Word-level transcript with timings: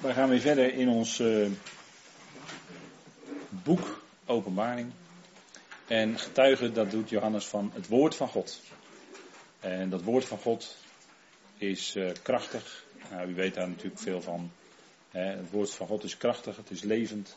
Wij 0.00 0.12
gaan 0.12 0.28
weer 0.28 0.40
verder 0.40 0.74
in 0.74 0.88
ons 0.88 1.18
uh, 1.18 1.50
boek 3.48 4.02
Openbaring. 4.26 4.92
En 5.86 6.18
getuigen, 6.18 6.74
dat 6.74 6.90
doet 6.90 7.08
Johannes 7.08 7.46
van 7.46 7.70
het 7.74 7.88
woord 7.88 8.14
van 8.14 8.28
God. 8.28 8.60
En 9.60 9.90
dat 9.90 10.02
woord 10.02 10.24
van 10.24 10.38
God 10.38 10.76
is 11.56 11.96
uh, 11.96 12.10
krachtig. 12.22 12.84
Nou, 13.10 13.28
u 13.28 13.34
weet 13.34 13.54
daar 13.54 13.68
natuurlijk 13.68 14.00
veel 14.00 14.22
van. 14.22 14.50
Hè. 15.10 15.24
Het 15.24 15.50
woord 15.50 15.70
van 15.70 15.86
God 15.86 16.04
is 16.04 16.16
krachtig, 16.16 16.56
het 16.56 16.70
is 16.70 16.82
levend. 16.82 17.36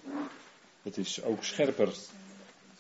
Het 0.82 0.98
is 0.98 1.24
ook 1.24 1.44
scherper, 1.44 1.94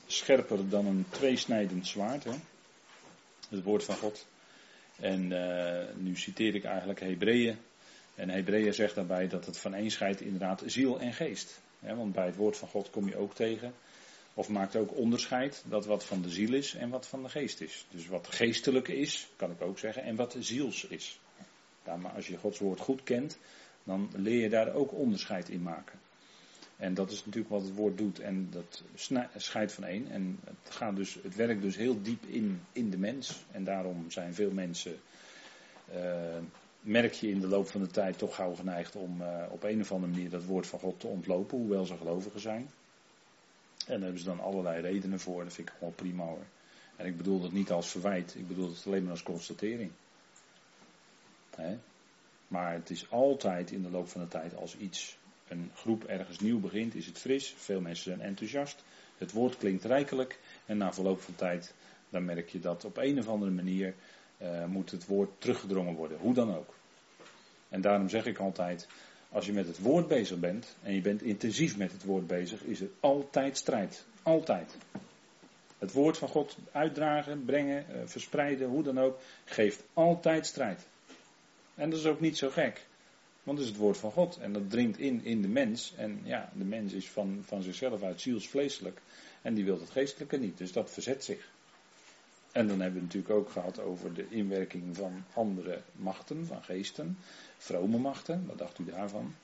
scherper 0.05 0.69
dan 0.69 0.85
een 0.85 1.05
tweesnijdend 1.09 1.87
zwaard. 1.87 2.23
Hè. 2.23 2.33
Het 3.55 3.63
woord 3.63 3.83
van 3.83 3.95
God. 3.95 4.27
En 4.99 5.31
uh, 5.31 5.95
nu 5.95 6.15
citeer 6.15 6.55
ik 6.55 6.63
eigenlijk 6.63 6.99
Hebreeën 6.99 7.57
en 8.15 8.29
Hebreeën 8.29 8.73
zegt 8.73 8.95
daarbij 8.95 9.27
dat 9.27 9.45
het 9.45 9.57
van 9.57 9.91
scheidt 9.91 10.21
inderdaad 10.21 10.63
ziel 10.65 10.99
en 10.99 11.13
geest. 11.13 11.61
want 11.79 12.13
bij 12.13 12.25
het 12.25 12.35
woord 12.35 12.57
van 12.57 12.67
God 12.67 12.89
kom 12.89 13.07
je 13.07 13.17
ook 13.17 13.35
tegen, 13.35 13.73
of 14.33 14.49
maakt 14.49 14.75
ook 14.75 14.95
onderscheid, 14.95 15.63
dat 15.67 15.85
wat 15.85 16.05
van 16.05 16.21
de 16.21 16.29
ziel 16.29 16.53
is 16.53 16.73
en 16.73 16.89
wat 16.89 17.07
van 17.07 17.23
de 17.23 17.29
geest 17.29 17.61
is. 17.61 17.85
Dus 17.91 18.07
wat 18.07 18.27
geestelijk 18.27 18.87
is, 18.87 19.27
kan 19.35 19.51
ik 19.51 19.61
ook 19.61 19.79
zeggen, 19.79 20.03
en 20.03 20.15
wat 20.15 20.35
ziels 20.39 20.85
is. 20.85 21.19
Maar 21.83 22.11
als 22.15 22.27
je 22.27 22.37
Gods 22.37 22.59
woord 22.59 22.79
goed 22.79 23.03
kent, 23.03 23.37
dan 23.83 24.09
leer 24.15 24.41
je 24.41 24.49
daar 24.49 24.73
ook 24.73 24.93
onderscheid 24.93 25.49
in 25.49 25.61
maken. 25.61 25.99
En 26.77 26.93
dat 26.93 27.11
is 27.11 27.25
natuurlijk 27.25 27.53
wat 27.53 27.61
het 27.61 27.75
woord 27.75 27.97
doet. 27.97 28.19
En 28.19 28.49
dat 28.51 28.83
scheidt 29.35 29.73
van 29.73 29.83
één. 29.83 30.11
En 30.11 30.39
het, 30.43 30.73
gaat 30.73 30.95
dus, 30.95 31.17
het 31.23 31.35
werkt 31.35 31.61
dus 31.61 31.75
heel 31.75 32.01
diep 32.01 32.23
in, 32.25 32.61
in 32.71 32.89
de 32.89 32.97
mens. 32.97 33.45
En 33.51 33.63
daarom 33.63 34.11
zijn 34.11 34.33
veel 34.33 34.51
mensen 34.51 34.99
uh, 35.93 36.37
merk 36.81 37.13
je 37.13 37.29
in 37.29 37.39
de 37.39 37.47
loop 37.47 37.67
van 37.67 37.81
de 37.81 37.87
tijd 37.87 38.17
toch 38.17 38.35
gauw 38.35 38.55
geneigd 38.55 38.95
om 38.95 39.21
uh, 39.21 39.43
op 39.49 39.63
een 39.63 39.81
of 39.81 39.91
andere 39.91 40.11
manier 40.11 40.29
dat 40.29 40.43
woord 40.43 40.67
van 40.67 40.79
God 40.79 40.99
te 40.99 41.07
ontlopen, 41.07 41.57
hoewel 41.57 41.85
ze 41.85 41.97
gelovigen 41.97 42.39
zijn. 42.39 42.69
En 43.87 43.93
daar 43.93 44.01
hebben 44.01 44.19
ze 44.19 44.25
dan 44.25 44.39
allerlei 44.39 44.81
redenen 44.81 45.19
voor, 45.19 45.43
dat 45.43 45.53
vind 45.53 45.67
ik 45.69 45.73
gewoon 45.77 45.95
prima 45.95 46.23
hoor. 46.23 46.45
En 46.95 47.05
ik 47.05 47.17
bedoel 47.17 47.41
dat 47.41 47.51
niet 47.51 47.71
als 47.71 47.89
verwijt, 47.89 48.35
ik 48.35 48.47
bedoel 48.47 48.69
het 48.69 48.83
alleen 48.85 49.01
maar 49.01 49.11
als 49.11 49.23
constatering. 49.23 49.91
Maar 52.47 52.73
het 52.73 52.89
is 52.89 53.11
altijd 53.11 53.71
in 53.71 53.81
de 53.81 53.89
loop 53.89 54.07
van 54.07 54.21
de 54.21 54.27
tijd 54.27 54.55
als 54.55 54.77
iets, 54.77 55.17
een 55.47 55.71
groep 55.75 56.03
ergens 56.03 56.39
nieuw 56.39 56.59
begint, 56.59 56.95
is 56.95 57.05
het 57.05 57.17
fris, 57.17 57.53
veel 57.57 57.81
mensen 57.81 58.03
zijn 58.03 58.21
enthousiast, 58.21 58.83
het 59.17 59.31
woord 59.31 59.57
klinkt 59.57 59.83
rijkelijk 59.83 60.39
en 60.65 60.77
na 60.77 60.93
verloop 60.93 61.21
van 61.21 61.35
tijd 61.35 61.73
dan 62.09 62.25
merk 62.25 62.49
je 62.49 62.59
dat 62.59 62.85
op 62.85 62.97
een 62.97 63.19
of 63.19 63.27
andere 63.27 63.51
manier 63.51 63.93
uh, 64.41 64.65
moet 64.65 64.91
het 64.91 65.05
woord 65.05 65.29
teruggedrongen 65.37 65.93
worden, 65.93 66.17
hoe 66.17 66.33
dan 66.33 66.55
ook. 66.55 66.73
En 67.69 67.81
daarom 67.81 68.09
zeg 68.09 68.25
ik 68.25 68.37
altijd, 68.37 68.87
als 69.29 69.45
je 69.45 69.53
met 69.53 69.67
het 69.67 69.79
woord 69.79 70.07
bezig 70.07 70.39
bent 70.39 70.75
en 70.83 70.93
je 70.93 71.01
bent 71.01 71.21
intensief 71.21 71.77
met 71.77 71.91
het 71.91 72.03
woord 72.03 72.27
bezig, 72.27 72.63
is 72.63 72.81
er 72.81 72.89
altijd 72.99 73.57
strijd. 73.57 74.05
Altijd. 74.23 74.75
Het 75.77 75.91
woord 75.91 76.17
van 76.17 76.27
God 76.27 76.57
uitdragen, 76.71 77.45
brengen, 77.45 77.85
uh, 77.89 77.95
verspreiden, 78.05 78.67
hoe 78.67 78.83
dan 78.83 78.99
ook, 78.99 79.19
geeft 79.45 79.83
altijd 79.93 80.45
strijd. 80.45 80.85
En 81.75 81.89
dat 81.89 81.99
is 81.99 82.05
ook 82.05 82.19
niet 82.19 82.37
zo 82.37 82.49
gek. 82.49 82.85
Want 83.45 83.57
het 83.57 83.67
is 83.67 83.73
het 83.73 83.81
woord 83.83 83.97
van 83.97 84.11
God 84.11 84.37
en 84.37 84.53
dat 84.53 84.69
dringt 84.69 84.97
in 84.97 85.23
in 85.23 85.41
de 85.41 85.47
mens. 85.47 85.93
En 85.95 86.19
ja, 86.23 86.51
de 86.53 86.63
mens 86.63 86.93
is 86.93 87.09
van, 87.09 87.41
van 87.43 87.61
zichzelf 87.61 88.03
uit 88.03 88.21
zielsvleeselijk. 88.21 89.01
En 89.41 89.53
die 89.53 89.65
wil 89.65 89.79
het 89.79 89.89
geestelijke 89.89 90.37
niet, 90.37 90.57
dus 90.57 90.71
dat 90.71 90.91
verzet 90.91 91.23
zich. 91.23 91.53
En 92.51 92.67
dan 92.67 92.79
hebben 92.79 93.01
we 93.01 93.05
het 93.05 93.15
natuurlijk 93.15 93.33
ook 93.33 93.49
gehad 93.49 93.79
over 93.79 94.13
de 94.13 94.27
inwerking 94.29 94.95
van 94.95 95.23
andere 95.33 95.81
machten, 95.91 96.45
van 96.45 96.63
geesten, 96.63 97.17
vrome 97.57 97.97
machten. 97.97 98.45
Wat 98.45 98.57
dacht 98.57 98.79
u 98.79 98.85
daarvan? 98.85 99.35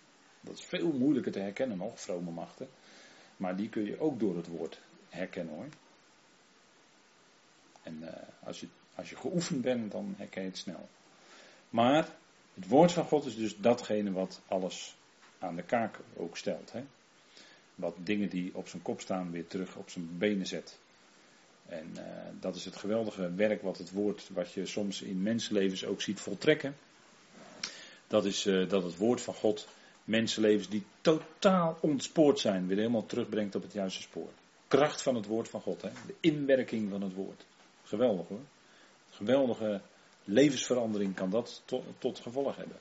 Dat 0.42 0.58
is 0.58 0.64
veel 0.64 0.92
moeilijker 0.92 1.32
te 1.32 1.40
herkennen 1.40 1.78
nog, 1.78 2.00
vrome 2.02 2.32
machten. 2.32 2.68
Maar 3.38 3.56
die 3.56 3.70
kun 3.70 3.86
je 3.86 4.00
ook 4.00 4.20
door 4.20 4.36
het 4.36 4.48
woord 4.48 4.82
herkennen 5.10 5.54
hoor. 5.54 5.70
En 7.84 7.98
uh, 8.02 8.10
als, 8.44 8.60
je, 8.60 8.68
als 8.96 9.10
je 9.10 9.16
geoefend 9.16 9.62
bent, 9.62 9.92
dan 9.92 10.14
herken 10.18 10.42
je 10.42 10.48
het 10.48 10.58
snel. 10.58 10.90
Maar 11.70 12.16
het 12.54 12.68
woord 12.68 12.92
van 12.92 13.06
God 13.06 13.26
is 13.26 13.36
dus 13.36 13.58
datgene 13.58 14.12
wat 14.12 14.42
alles 14.48 14.96
aan 15.40 15.56
de 15.56 15.64
kaak 15.64 16.00
ook 16.16 16.38
stelt. 16.38 16.72
Hè? 16.72 16.84
Wat 17.76 17.96
dingen 18.04 18.30
die 18.30 18.56
op 18.56 18.68
zijn 18.68 18.82
kop 18.82 19.02
staan 19.02 19.32
weer 19.32 19.48
terug 19.48 19.76
op 19.76 19.90
zijn 19.90 20.18
benen 20.18 20.46
zet. 20.46 20.80
En 21.66 21.92
uh, 21.96 22.04
dat 22.40 22.56
is 22.56 22.66
het 22.66 22.76
geweldige 22.76 23.34
werk 23.34 23.62
wat 23.62 23.78
het 23.78 23.92
woord, 23.92 24.30
wat 24.34 24.54
je 24.54 24.66
soms 24.66 25.02
in 25.02 25.22
mensenlevens 25.22 25.86
ook 25.86 26.02
ziet 26.02 26.20
voltrekken. 26.20 26.76
Dat 28.08 28.26
is 28.26 28.46
uh, 28.46 28.70
dat 28.70 28.84
het 28.84 28.98
woord 28.98 29.22
van 29.22 29.34
God 29.34 29.68
mensenlevens 30.04 30.70
die 30.70 30.84
totaal 31.02 31.78
ontspoord 31.82 32.40
zijn, 32.40 32.68
weer 32.68 32.78
helemaal 32.78 33.06
terugbrengt 33.06 33.56
op 33.56 33.62
het 33.62 33.74
juiste 33.74 34.02
spoor. 34.02 34.30
Kracht 34.68 35.02
van 35.02 35.16
het 35.16 35.26
woord 35.26 35.50
van 35.50 35.62
God, 35.62 35.82
hè? 35.82 35.90
de 36.06 36.16
inwerking 36.20 36.90
van 36.90 37.02
het 37.02 37.14
woord. 37.14 37.46
Geweldig 37.84 38.28
hoor. 38.28 38.42
Geweldige 39.10 39.82
levensverandering 40.24 41.16
kan 41.16 41.30
dat 41.30 41.64
tot, 42.00 42.20
gevolg 42.20 42.56
hebben. 42.56 42.80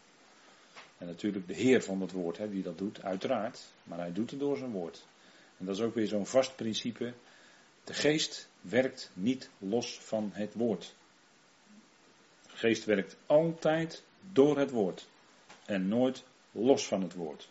En 0.99 1.07
natuurlijk 1.07 1.47
de 1.47 1.55
Heer 1.55 1.83
van 1.83 2.01
het 2.01 2.13
woord, 2.13 2.39
hè, 2.39 2.51
die 2.51 2.63
dat 2.63 2.79
doet, 2.79 3.03
uiteraard. 3.03 3.67
Maar 3.83 3.99
hij 3.99 4.13
doet 4.13 4.31
het 4.31 4.41
door 4.41 4.57
zijn 4.57 4.71
woord. 4.71 5.07
En 5.59 5.67
dat 5.67 5.77
is 5.77 5.83
ook 5.83 5.95
weer 5.95 6.07
zo'n 6.07 6.27
vast 6.27 6.57
principe. 6.57 7.15
De 7.85 7.95
geest 7.95 8.49
werkt 8.61 9.11
niet 9.15 9.51
los 9.59 9.99
van 9.99 10.31
het 10.33 10.55
woord. 10.55 10.95
De 12.43 12.57
geest 12.57 12.85
werkt 12.85 13.17
altijd 13.27 14.03
door 14.33 14.59
het 14.59 14.71
woord 14.71 15.09
en 15.65 15.89
nooit 15.89 16.25
los 16.53 16.87
van 16.87 17.03
het 17.03 17.15
woord. 17.15 17.49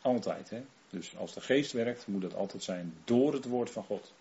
Altijd, 0.00 0.50
hè? 0.50 0.64
Dus 0.90 1.16
als 1.16 1.34
de 1.34 1.40
geest 1.40 1.72
werkt, 1.72 2.06
moet 2.06 2.22
het 2.22 2.34
altijd 2.34 2.62
zijn 2.62 2.94
door 3.04 3.32
het 3.32 3.44
woord 3.44 3.70
van 3.70 3.84
God. 3.84 4.12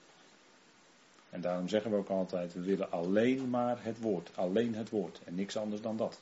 En 1.32 1.42
daarom 1.42 1.68
zeggen 1.68 1.92
we 1.92 1.98
ook 1.98 2.10
altijd, 2.10 2.54
we 2.54 2.62
willen 2.62 2.92
alleen 2.92 3.50
maar 3.50 3.84
het 3.84 4.00
woord, 4.00 4.32
alleen 4.36 4.76
het 4.76 4.90
woord 4.90 5.22
en 5.26 5.36
niks 5.36 5.58
anders 5.58 5.82
dan 5.82 5.98
dat. 5.98 6.22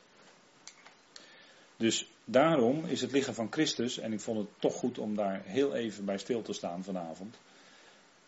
Dus 1.78 2.12
daarom 2.26 2.86
is 2.86 3.02
het 3.02 3.12
lichaam 3.12 3.34
van 3.34 3.52
Christus, 3.52 3.98
en 3.98 4.14
ik 4.14 4.20
vond 4.20 4.38
het 4.38 4.48
toch 4.60 4.76
goed 4.76 4.98
om 4.98 5.16
daar 5.16 5.42
heel 5.44 5.76
even 5.76 6.06
bij 6.06 6.18
stil 6.18 6.42
te 6.42 6.54
staan 6.54 6.84
vanavond 6.84 7.38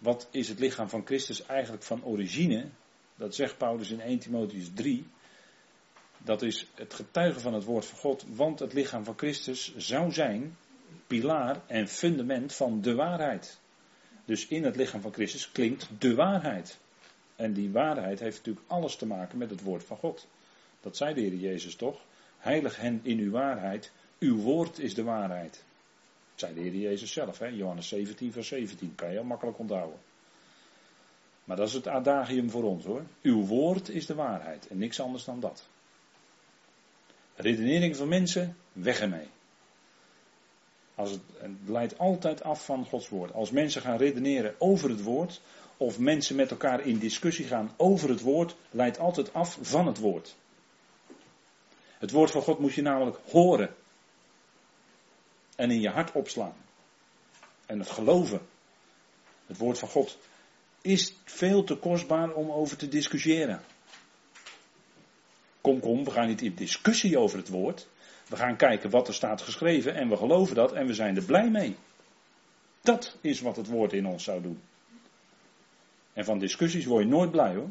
wat 0.02 0.28
is 0.32 0.50
het 0.50 0.60
lichaam 0.60 0.90
van 0.90 1.06
Christus 1.06 1.46
eigenlijk 1.46 1.84
van 1.84 2.04
origine? 2.04 2.66
Dat 3.16 3.36
zegt 3.36 3.58
Paulus 3.58 3.90
in 3.90 4.02
1 4.02 4.20
Timotheus 4.20 4.70
3. 4.74 5.08
Dat 6.18 6.42
is 6.42 6.68
het 6.76 6.94
getuigen 6.94 7.42
van 7.42 7.54
het 7.54 7.64
woord 7.64 7.86
van 7.86 7.98
God, 7.98 8.26
want 8.34 8.60
het 8.60 8.74
lichaam 8.74 9.04
van 9.04 9.18
Christus 9.18 9.76
zou 9.78 10.12
zijn 10.12 10.58
pilaar 11.08 11.62
en 11.68 11.88
fundament 11.88 12.54
van 12.54 12.82
de 12.82 12.96
waarheid. 12.96 13.60
Dus 14.32 14.48
in 14.48 14.64
het 14.64 14.76
lichaam 14.76 15.02
van 15.02 15.14
Christus 15.14 15.52
klinkt 15.52 15.88
de 16.00 16.16
waarheid. 16.16 16.78
En 17.36 17.54
die 17.54 17.72
waarheid 17.72 18.20
heeft 18.20 18.38
natuurlijk 18.38 18.66
alles 18.68 18.96
te 18.96 19.06
maken 19.06 19.38
met 19.38 19.50
het 19.50 19.62
woord 19.62 19.84
van 19.84 19.98
God. 19.98 20.28
Dat 20.82 20.98
zei 20.98 21.14
de 21.14 21.22
Heer 21.22 21.36
Jezus 21.36 21.76
toch? 21.76 22.02
Heilig 22.38 22.78
hen 22.78 23.00
in 23.04 23.20
uw 23.20 23.32
waarheid. 23.32 23.92
Uw 24.20 24.38
woord 24.38 24.80
is 24.80 24.94
de 24.94 25.04
waarheid 25.04 25.64
zei 26.36 26.54
de 26.54 26.60
Heer 26.60 26.76
Jezus 26.76 27.12
zelf, 27.12 27.40
hè? 27.40 27.48
Johannes 27.48 27.88
17, 27.88 28.32
vers 28.32 28.48
17, 28.48 28.96
kan 28.96 29.08
je 29.08 29.14
heel 29.14 29.24
makkelijk 29.24 29.60
onthouden. 29.60 30.00
Maar 31.44 31.58
dat 31.58 31.68
is 31.68 31.74
het 31.74 31.88
adagium 31.88 32.50
voor 32.50 32.64
ons 32.64 32.86
hoor. 32.86 33.04
Uw 33.22 33.46
woord 33.46 33.90
is 33.90 34.06
de 34.06 34.16
waarheid 34.16 34.68
en 34.68 34.78
niks 34.78 35.00
anders 35.00 35.24
dan 35.24 35.40
dat. 35.40 35.68
Redenering 37.36 37.96
van 37.96 38.08
mensen, 38.08 38.58
weg 38.74 39.00
ermee. 39.00 39.28
Als 40.96 41.12
het, 41.12 41.22
het 41.38 41.52
leidt 41.66 41.98
altijd 41.98 42.44
af 42.44 42.66
van 42.66 42.86
Gods 42.86 43.10
woord. 43.10 43.34
Als 43.34 43.52
mensen 43.52 43.82
gaan 43.82 43.98
redeneren 43.98 44.56
over 44.58 44.90
het 44.90 45.04
woord, 45.04 45.42
of 45.78 46.00
mensen 46.00 46.36
met 46.36 46.52
elkaar 46.52 46.86
in 46.86 46.98
discussie 46.98 47.46
gaan 47.46 47.74
over 47.78 48.10
het 48.10 48.22
woord, 48.22 48.56
leidt 48.70 49.00
altijd 49.00 49.34
af 49.34 49.58
van 49.62 49.88
het 49.88 49.98
woord. 49.98 50.36
Het 51.98 52.12
woord 52.12 52.32
van 52.32 52.42
God 52.42 52.60
moet 52.60 52.74
je 52.74 52.82
namelijk 52.82 53.18
horen 53.32 53.76
en 55.56 55.72
in 55.72 55.82
je 55.82 55.90
hart 55.90 56.12
opslaan. 56.12 56.56
En 57.66 57.80
het 57.80 57.90
geloven, 57.90 58.42
het 59.46 59.58
woord 59.58 59.80
van 59.80 59.90
God, 59.90 60.18
is 60.82 61.14
veel 61.24 61.64
te 61.64 61.76
kostbaar 61.76 62.34
om 62.34 62.52
over 62.52 62.78
te 62.78 62.88
discussiëren. 62.88 63.62
Kom, 65.62 65.80
kom, 65.80 66.04
we 66.04 66.12
gaan 66.12 66.28
niet 66.28 66.42
in 66.42 66.56
discussie 66.56 67.18
over 67.18 67.38
het 67.38 67.50
woord. 67.50 67.88
We 68.32 68.38
gaan 68.38 68.56
kijken 68.56 68.90
wat 68.90 69.08
er 69.08 69.14
staat 69.14 69.42
geschreven 69.42 69.96
en 69.96 70.10
we 70.10 70.18
geloven 70.18 70.56
dat 70.56 70.74
en 70.74 70.88
we 70.88 70.94
zijn 70.94 71.16
er 71.16 71.24
blij 71.24 71.50
mee. 71.50 71.76
Dat 72.82 73.18
is 73.22 73.42
wat 73.42 73.56
het 73.56 73.68
woord 73.68 73.94
in 73.94 74.06
ons 74.06 74.24
zou 74.24 74.42
doen. 74.42 74.62
En 76.14 76.26
van 76.26 76.40
discussies 76.40 76.86
word 76.86 77.04
je 77.04 77.10
nooit 77.10 77.32
blij 77.32 77.56
hoor. 77.56 77.70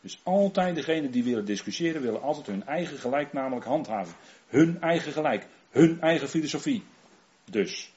Dus 0.00 0.20
altijd 0.22 0.74
degenen 0.74 1.10
die 1.10 1.24
willen 1.24 1.44
discussiëren, 1.44 2.02
willen 2.02 2.22
altijd 2.22 2.46
hun 2.46 2.66
eigen 2.66 2.98
gelijk 2.98 3.32
namelijk 3.32 3.66
handhaven. 3.66 4.14
Hun 4.46 4.80
eigen 4.80 5.12
gelijk, 5.12 5.46
hun 5.70 6.00
eigen 6.00 6.28
filosofie. 6.28 6.82
Dus. 7.50 7.92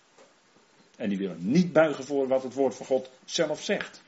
En 0.95 1.10
die 1.10 1.18
willen 1.18 1.51
niet 1.51 1.74
buigen 1.74 2.04
voor 2.04 2.27
wat 2.27 2.44
het 2.44 2.54
woord 2.54 2.75
van 2.75 2.86
God 2.86 3.10
zelf 3.25 3.63
zegt. 3.63 4.01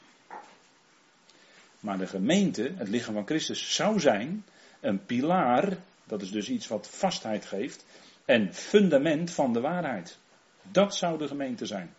Maar 1.80 1.98
de 1.98 2.08
gemeente, 2.08 2.72
het 2.76 2.88
lichaam 2.88 3.14
van 3.14 3.26
Christus, 3.26 3.76
zou 3.76 4.00
zijn 4.00 4.46
een 4.80 5.06
pilaar, 5.06 5.78
dat 6.08 6.22
is 6.22 6.32
dus 6.32 6.50
iets 6.50 6.68
wat 6.68 6.88
vastheid 6.88 7.46
geeft, 7.46 7.86
en 8.26 8.54
fundament 8.54 9.32
van 9.32 9.54
de 9.54 9.62
waarheid. 9.62 10.18
Dat 10.72 10.96
zou 10.96 11.18
de 11.18 11.28
gemeente 11.28 11.66
zijn. 11.66 11.96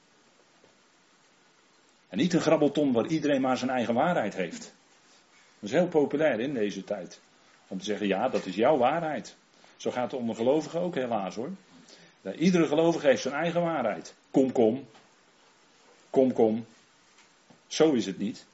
En 2.09 2.19
niet 2.19 2.33
een 2.33 2.41
grabbelton 2.41 2.93
waar 2.93 3.07
iedereen 3.07 3.41
maar 3.41 3.57
zijn 3.57 3.71
eigen 3.71 3.95
waarheid 3.95 4.35
heeft. 4.35 4.75
Dat 5.59 5.71
is 5.71 5.77
heel 5.77 5.89
populair 5.89 6.41
in 6.41 6.55
deze 6.55 6.85
tijd. 6.85 7.21
Om 7.69 7.79
te 7.79 7.85
zeggen, 7.85 8.07
ja, 8.07 8.29
dat 8.29 8.47
is 8.47 8.55
jouw 8.55 8.77
waarheid. 8.77 9.37
Zo 9.77 9.91
gaat 9.91 10.11
het 10.11 10.21
onder 10.21 10.37
gelovigen 10.37 10.81
ook 10.81 10.95
helaas 10.95 11.35
hoor. 11.35 11.51
iedere 12.39 12.67
gelovige 12.67 13.07
heeft 13.07 13.23
zijn 13.23 13.35
eigen 13.35 13.63
waarheid. 13.63 14.15
Kom, 14.31 14.53
kom. 14.53 14.87
Kom, 16.11 16.33
kom. 16.33 16.67
Zo 17.67 17.93
is 17.93 18.07
het 18.07 18.19
niet. 18.19 18.47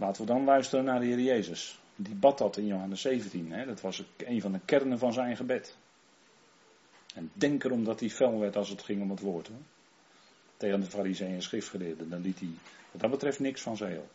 Laten 0.00 0.20
we 0.20 0.32
dan 0.32 0.44
luisteren 0.44 0.84
naar 0.84 1.00
de 1.00 1.06
Heer 1.06 1.20
Jezus. 1.20 1.78
Die 1.96 2.14
bad 2.14 2.38
dat 2.38 2.56
in 2.56 2.66
Johannes 2.66 3.00
17. 3.00 3.52
Hè? 3.52 3.66
Dat 3.66 3.80
was 3.80 4.04
een 4.16 4.40
van 4.40 4.52
de 4.52 4.60
kernen 4.64 4.98
van 4.98 5.12
zijn 5.12 5.36
gebed. 5.36 5.76
En 7.14 7.30
denk 7.32 7.64
erom 7.64 7.84
dat 7.84 8.00
hij 8.00 8.10
fel 8.10 8.38
werd 8.38 8.56
als 8.56 8.68
het 8.68 8.82
ging 8.82 9.02
om 9.02 9.10
het 9.10 9.20
woord. 9.20 9.48
Hoor. 9.48 9.56
Tegen 10.56 10.80
de 10.80 10.86
fariseeën 10.86 11.34
en 11.34 11.42
schriftgeleerden. 11.42 12.10
Dan 12.10 12.20
liet 12.20 12.38
hij 12.40 12.48
wat 12.90 13.00
dat 13.00 13.10
betreft 13.10 13.38
niks 13.38 13.62
van 13.62 13.76
zeel. 13.76 14.08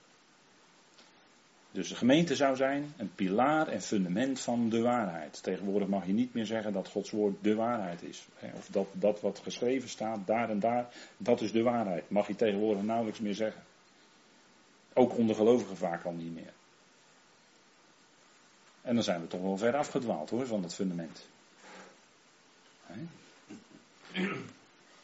Dus 1.71 1.89
de 1.89 1.95
gemeente 1.95 2.35
zou 2.35 2.55
zijn 2.55 2.93
een 2.97 3.11
pilaar 3.15 3.67
en 3.67 3.81
fundament 3.81 4.39
van 4.39 4.69
de 4.69 4.81
waarheid. 4.81 5.43
Tegenwoordig 5.43 5.87
mag 5.87 6.05
je 6.05 6.13
niet 6.13 6.33
meer 6.33 6.45
zeggen 6.45 6.73
dat 6.73 6.87
Gods 6.87 7.11
woord 7.11 7.35
de 7.41 7.55
waarheid 7.55 8.03
is. 8.03 8.27
Of 8.55 8.67
dat, 8.67 8.87
dat 8.91 9.21
wat 9.21 9.39
geschreven 9.39 9.89
staat, 9.89 10.27
daar 10.27 10.49
en 10.49 10.59
daar, 10.59 10.93
dat 11.17 11.41
is 11.41 11.51
de 11.51 11.63
waarheid. 11.63 12.09
Mag 12.09 12.27
je 12.27 12.35
tegenwoordig 12.35 12.83
nauwelijks 12.83 13.19
meer 13.19 13.33
zeggen. 13.33 13.64
Ook 14.97 15.17
onder 15.17 15.35
gelovigen 15.35 15.77
vaak 15.77 16.05
al 16.05 16.11
niet 16.11 16.33
meer. 16.33 16.53
En 18.81 18.95
dan 18.95 19.03
zijn 19.03 19.21
we 19.21 19.27
toch 19.27 19.41
wel 19.41 19.57
ver 19.57 19.75
afgedwaald 19.75 20.29
hoor, 20.29 20.47
van 20.47 20.61
dat 20.61 20.75
fundament. 20.75 21.25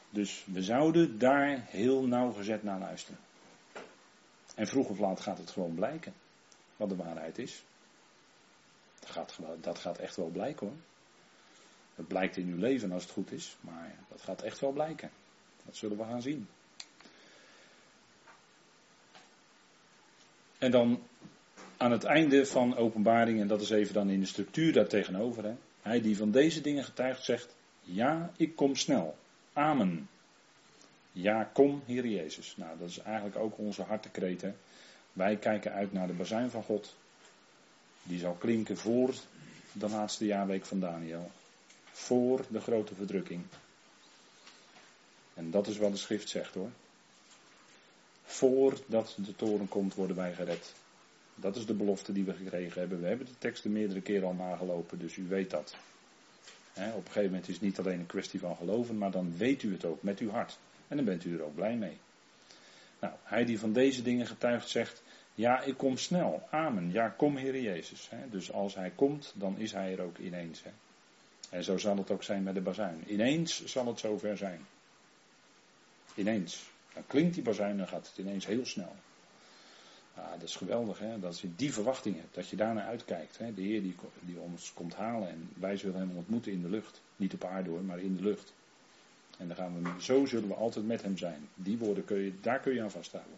Dus 0.10 0.46
we 0.46 0.64
zouden 0.64 1.20
daar 1.20 1.66
heel 1.68 2.08
nauwgezet 2.08 2.64
naar 2.64 2.80
luisteren. 2.80 3.20
En 4.56 4.68
vroeg 4.68 4.90
of 4.90 5.00
laat 5.00 5.20
gaat 5.20 5.38
het 5.38 5.50
gewoon 5.50 5.74
blijken 5.74 6.14
wat 6.76 6.90
de 6.90 6.96
waarheid 6.96 7.38
is. 7.38 7.64
Dat 9.00 9.10
gaat, 9.10 9.38
dat 9.62 9.80
gaat 9.80 9.98
echt 9.98 10.16
wel 10.16 10.30
blijken 10.30 10.68
hoor. 10.68 10.76
Het 11.96 12.08
blijkt 12.08 12.38
in 12.38 12.48
uw 12.48 12.58
leven 12.58 12.92
als 12.92 13.04
het 13.04 13.12
goed 13.12 13.32
is, 13.32 13.58
maar 13.60 13.96
dat 14.10 14.22
gaat 14.22 14.42
echt 14.42 14.60
wel 14.60 14.72
blijken. 14.72 15.12
Dat 15.66 15.76
zullen 15.76 15.98
we 15.98 16.04
gaan 16.04 16.22
zien. 16.22 16.48
En 20.62 20.72
dan 20.72 21.04
aan 21.78 21.92
het 21.92 22.04
einde 22.04 22.46
van 22.46 22.76
openbaring, 22.76 23.40
en 23.40 23.48
dat 23.48 23.62
is 23.62 23.70
even 23.70 23.94
dan 23.94 24.10
in 24.10 24.20
de 24.20 24.26
structuur 24.26 24.74
daartegenover. 24.74 25.44
Hè, 25.44 25.54
hij 25.82 26.02
die 26.02 26.18
van 26.18 26.32
deze 26.32 26.62
dingen 26.62 26.84
getuigt 26.84 27.24
zegt, 27.24 27.56
ja, 27.82 28.32
ik 28.38 28.56
kom 28.56 28.76
snel. 28.76 29.18
Amen. 29.54 30.10
Ja, 31.12 31.50
kom, 31.54 31.82
Heer 31.86 32.08
Jezus. 32.08 32.54
Nou, 32.58 32.78
dat 32.80 32.90
is 32.90 32.98
eigenlijk 33.00 33.36
ook 33.36 33.58
onze 33.58 33.84
hartekreet. 33.84 34.42
Hè. 34.42 34.54
Wij 35.14 35.38
kijken 35.38 35.72
uit 35.72 35.94
naar 35.94 36.08
de 36.08 36.14
bazuin 36.14 36.50
van 36.50 36.64
God. 36.64 36.96
Die 38.04 38.20
zal 38.20 38.34
klinken 38.34 38.78
voor 38.78 39.14
de 39.72 39.90
laatste 39.90 40.26
jaarweek 40.26 40.66
van 40.66 40.80
Daniel. 40.80 41.32
Voor 41.92 42.46
de 42.50 42.60
grote 42.60 42.96
verdrukking. 42.96 43.44
En 45.34 45.52
dat 45.52 45.68
is 45.68 45.78
wat 45.78 45.92
de 45.92 45.98
schrift 45.98 46.30
zegt 46.30 46.54
hoor. 46.54 46.72
Voordat 48.32 49.18
de 49.18 49.36
toren 49.36 49.68
komt, 49.68 49.96
worden 49.96 50.16
wij 50.16 50.34
gered. 50.34 50.74
Dat 51.36 51.56
is 51.56 51.66
de 51.66 51.74
belofte 51.74 52.14
die 52.14 52.24
we 52.24 52.34
gekregen 52.34 52.80
hebben. 52.80 53.02
We 53.02 53.08
hebben 53.08 53.26
de 53.26 53.38
teksten 53.38 53.72
meerdere 53.72 54.02
keren 54.02 54.28
al 54.28 54.34
nagelopen, 54.34 55.00
dus 55.00 55.16
u 55.16 55.28
weet 55.28 55.50
dat. 55.50 55.76
op 56.74 56.84
een 56.84 56.94
gegeven 57.06 57.24
moment 57.24 57.48
is 57.48 57.54
het 57.54 57.64
niet 57.64 57.80
alleen 57.80 58.00
een 58.00 58.06
kwestie 58.06 58.40
van 58.40 58.56
geloven, 58.56 58.98
maar 58.98 59.12
dan 59.12 59.38
weet 59.38 59.64
u 59.64 59.72
het 59.72 59.86
ook 59.86 60.04
met 60.04 60.20
uw 60.20 60.30
hart. 60.30 60.58
En 60.88 60.96
dan 60.96 61.06
bent 61.06 61.26
u 61.26 61.34
er 61.34 61.44
ook 61.44 61.56
blij 61.56 61.76
mee. 61.76 61.98
Nou, 63.00 63.14
hij 63.24 63.46
die 63.46 63.60
van 63.60 63.74
deze 63.74 64.02
dingen 64.02 64.28
getuigt 64.28 64.70
zegt, 64.70 65.02
ja, 65.36 65.62
ik 65.62 65.78
kom 65.78 65.98
snel. 65.98 66.48
Amen. 66.50 66.92
Ja, 66.92 67.10
kom 67.10 67.38
Heer 67.38 67.62
Jezus. 67.62 68.10
Dus 68.30 68.52
als 68.52 68.76
hij 68.76 68.92
komt, 68.96 69.34
dan 69.36 69.58
is 69.58 69.72
hij 69.72 69.92
er 69.94 70.02
ook 70.02 70.18
ineens. 70.18 70.64
En 71.50 71.64
zo 71.64 71.78
zal 71.78 71.98
het 71.98 72.12
ook 72.12 72.24
zijn 72.24 72.44
met 72.44 72.54
de 72.54 72.62
bazuin. 72.62 73.04
Ineens 73.08 73.66
zal 73.66 73.88
het 73.88 74.00
zover 74.00 74.38
zijn. 74.38 74.66
Ineens. 76.16 76.71
Dan 76.94 77.04
klinkt 77.08 77.34
die 77.34 77.44
bazuin, 77.44 77.88
gaat 77.88 78.08
het 78.08 78.18
ineens 78.18 78.46
heel 78.46 78.66
snel. 78.66 78.96
Ah, 80.16 80.32
dat 80.32 80.44
is 80.44 80.56
geweldig, 80.56 81.00
hè? 81.00 81.20
dat 81.20 81.40
je 81.40 81.56
die 81.56 81.74
verwachting 81.74 82.16
hebt, 82.16 82.36
dat 82.36 82.50
je 82.50 82.56
daarnaar 82.56 82.86
uitkijkt. 82.86 83.38
Hè? 83.38 83.54
De 83.54 83.62
Heer 83.62 83.82
die, 83.82 83.96
die 84.20 84.40
ons 84.40 84.74
komt 84.74 84.96
halen 84.96 85.30
en 85.30 85.50
wij 85.54 85.78
zullen 85.78 86.00
hem 86.00 86.18
ontmoeten 86.18 86.52
in 86.52 86.62
de 86.62 86.70
lucht. 86.70 87.02
Niet 87.16 87.34
op 87.34 87.44
aarde 87.44 87.70
hoor, 87.70 87.84
maar 87.84 88.00
in 88.00 88.16
de 88.16 88.24
lucht. 88.24 88.54
En 89.38 89.48
dan 89.48 89.56
gaan 89.56 89.84
we, 89.84 90.04
zo 90.04 90.26
zullen 90.26 90.48
we 90.48 90.54
altijd 90.54 90.86
met 90.86 91.02
hem 91.02 91.18
zijn. 91.18 91.48
Die 91.56 91.78
woorden 91.78 92.06
kun 92.06 92.18
je, 92.18 92.34
daar 92.42 92.60
kun 92.60 92.74
je 92.74 92.82
aan 92.82 92.92
vasthouden. 92.92 93.38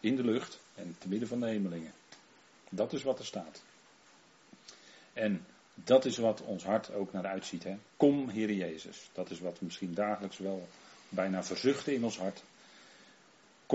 In 0.00 0.16
de 0.16 0.24
lucht 0.24 0.60
en 0.74 0.96
te 0.98 1.08
midden 1.08 1.28
van 1.28 1.40
de 1.40 1.46
hemelingen. 1.46 1.92
Dat 2.70 2.92
is 2.92 3.02
wat 3.02 3.18
er 3.18 3.24
staat. 3.24 3.62
En 5.12 5.46
dat 5.74 6.04
is 6.04 6.16
wat 6.16 6.40
ons 6.40 6.64
hart 6.64 6.94
ook 6.94 7.12
naar 7.12 7.26
uitziet. 7.26 7.64
Hè? 7.64 7.76
Kom, 7.96 8.28
Heer 8.28 8.52
Jezus. 8.52 9.10
Dat 9.12 9.30
is 9.30 9.40
wat 9.40 9.58
we 9.58 9.64
misschien 9.64 9.94
dagelijks 9.94 10.38
wel 10.38 10.68
bijna 11.08 11.42
verzuchten 11.42 11.94
in 11.94 12.04
ons 12.04 12.18
hart. 12.18 12.42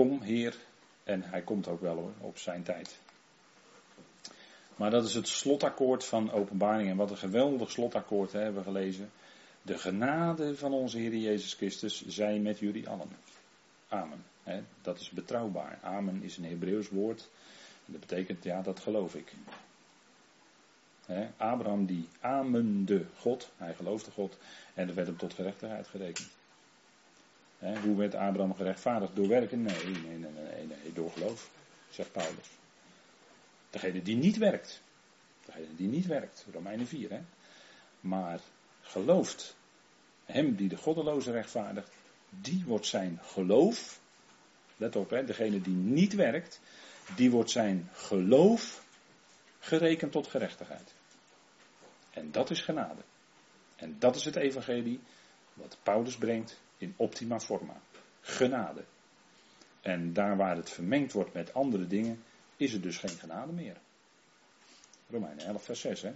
Kom, 0.00 0.20
Heer. 0.20 0.56
En 1.04 1.22
hij 1.22 1.42
komt 1.42 1.68
ook 1.68 1.80
wel 1.80 1.96
hoor, 1.96 2.12
op 2.20 2.38
zijn 2.38 2.62
tijd. 2.62 2.98
Maar 4.76 4.90
dat 4.90 5.04
is 5.04 5.14
het 5.14 5.28
slotakkoord 5.28 6.04
van 6.04 6.32
openbaring. 6.32 6.90
En 6.90 6.96
wat 6.96 7.10
een 7.10 7.16
geweldig 7.16 7.70
slotakkoord 7.70 8.32
hè, 8.32 8.40
hebben 8.40 8.62
we 8.62 8.70
gelezen. 8.70 9.10
De 9.62 9.78
genade 9.78 10.56
van 10.56 10.72
onze 10.72 10.98
Heer 10.98 11.16
Jezus 11.16 11.54
Christus 11.54 12.06
zij 12.06 12.38
met 12.38 12.58
jullie 12.58 12.88
allen. 12.88 13.08
Amen. 13.88 14.24
He, 14.42 14.62
dat 14.82 15.00
is 15.00 15.10
betrouwbaar. 15.10 15.78
Amen 15.82 16.22
is 16.22 16.36
een 16.36 16.44
Hebreeuws 16.44 16.88
woord. 16.88 17.28
Dat 17.86 18.00
betekent, 18.00 18.44
ja, 18.44 18.62
dat 18.62 18.80
geloof 18.80 19.14
ik. 19.14 19.32
He, 21.06 21.28
Abraham 21.36 21.86
die 21.86 22.08
amende 22.20 23.04
God, 23.18 23.50
hij 23.56 23.74
geloofde 23.74 24.10
God 24.10 24.38
en 24.74 24.88
er 24.88 24.94
werd 24.94 25.06
hem 25.06 25.16
tot 25.16 25.34
gerechtigheid 25.34 25.88
gerekend. 25.88 26.30
He, 27.60 27.80
hoe 27.80 27.96
werd 27.96 28.14
Abraham 28.14 28.54
gerechtvaardigd? 28.54 29.16
Door 29.16 29.28
werken? 29.28 29.62
Nee, 29.62 29.84
nee, 29.84 30.18
nee, 30.18 30.30
nee, 30.30 30.66
nee, 30.66 30.92
door 30.92 31.10
geloof, 31.10 31.50
zegt 31.90 32.12
Paulus. 32.12 32.48
Degene 33.70 34.02
die 34.02 34.16
niet 34.16 34.36
werkt. 34.36 34.82
Degene 35.44 35.74
die 35.76 35.88
niet 35.88 36.06
werkt, 36.06 36.46
Romeinen 36.52 36.86
4, 36.86 37.10
hè. 37.10 37.20
Maar 38.00 38.40
gelooft, 38.80 39.56
hem 40.24 40.54
die 40.54 40.68
de 40.68 40.76
goddeloze 40.76 41.30
rechtvaardigt, 41.30 41.90
die 42.30 42.64
wordt 42.66 42.86
zijn 42.86 43.18
geloof, 43.22 44.00
let 44.76 44.96
op 44.96 45.10
hè, 45.10 45.24
degene 45.24 45.60
die 45.60 45.74
niet 45.74 46.14
werkt, 46.14 46.60
die 47.16 47.30
wordt 47.30 47.50
zijn 47.50 47.88
geloof 47.92 48.84
gerekend 49.58 50.12
tot 50.12 50.26
gerechtigheid. 50.26 50.94
En 52.10 52.32
dat 52.32 52.50
is 52.50 52.60
genade. 52.60 53.02
En 53.76 53.96
dat 53.98 54.16
is 54.16 54.24
het 54.24 54.36
evangelie 54.36 55.00
wat 55.54 55.76
Paulus 55.82 56.16
brengt 56.16 56.60
in 56.80 56.94
optima 56.96 57.40
forma. 57.40 57.80
Genade. 58.20 58.84
En 59.80 60.12
daar 60.12 60.36
waar 60.36 60.56
het 60.56 60.70
vermengd 60.70 61.12
wordt 61.12 61.32
met 61.32 61.54
andere 61.54 61.86
dingen, 61.86 62.22
is 62.56 62.72
er 62.72 62.80
dus 62.80 62.98
geen 62.98 63.18
genade 63.18 63.52
meer. 63.52 63.76
Romeinen 65.10 65.46
11, 65.46 65.64
vers 65.64 65.80
6. 65.80 66.02
Hè? 66.02 66.12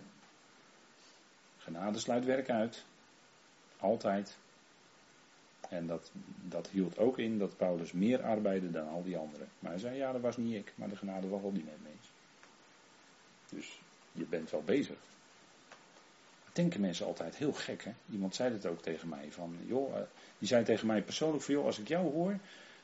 Genade 1.56 1.98
sluit 1.98 2.24
werk 2.24 2.50
uit. 2.50 2.84
Altijd. 3.76 4.36
En 5.68 5.86
dat, 5.86 6.10
dat 6.42 6.68
hield 6.68 6.98
ook 6.98 7.18
in 7.18 7.38
dat 7.38 7.56
Paulus 7.56 7.92
meer 7.92 8.22
arbeidde 8.22 8.70
dan 8.70 8.88
al 8.88 9.02
die 9.02 9.16
anderen. 9.16 9.48
Maar 9.58 9.70
hij 9.70 9.80
zei, 9.80 9.96
ja, 9.96 10.12
dat 10.12 10.20
was 10.20 10.36
niet 10.36 10.54
ik, 10.54 10.72
maar 10.76 10.88
de 10.88 10.96
genade 10.96 11.28
was 11.28 11.40
wel 11.40 11.52
die 11.52 11.64
met 11.64 11.82
mens. 11.82 12.10
Dus 13.48 13.80
je 14.12 14.24
bent 14.24 14.50
wel 14.50 14.62
bezig. 14.62 14.98
Denken 16.54 16.80
mensen 16.80 17.06
altijd 17.06 17.36
heel 17.36 17.52
gek, 17.52 17.84
hè? 17.84 17.92
Iemand 18.10 18.34
zei 18.34 18.52
het 18.52 18.66
ook 18.66 18.82
tegen 18.82 19.08
mij, 19.08 19.26
van, 19.30 19.56
joh, 19.66 19.94
uh, 19.94 20.00
die 20.38 20.48
zei 20.48 20.64
tegen 20.64 20.86
mij 20.86 21.02
persoonlijk 21.02 21.42
van, 21.42 21.54
joh, 21.54 21.64
als 21.64 21.78
ik 21.78 21.88
jou 21.88 22.12
hoor, 22.12 22.38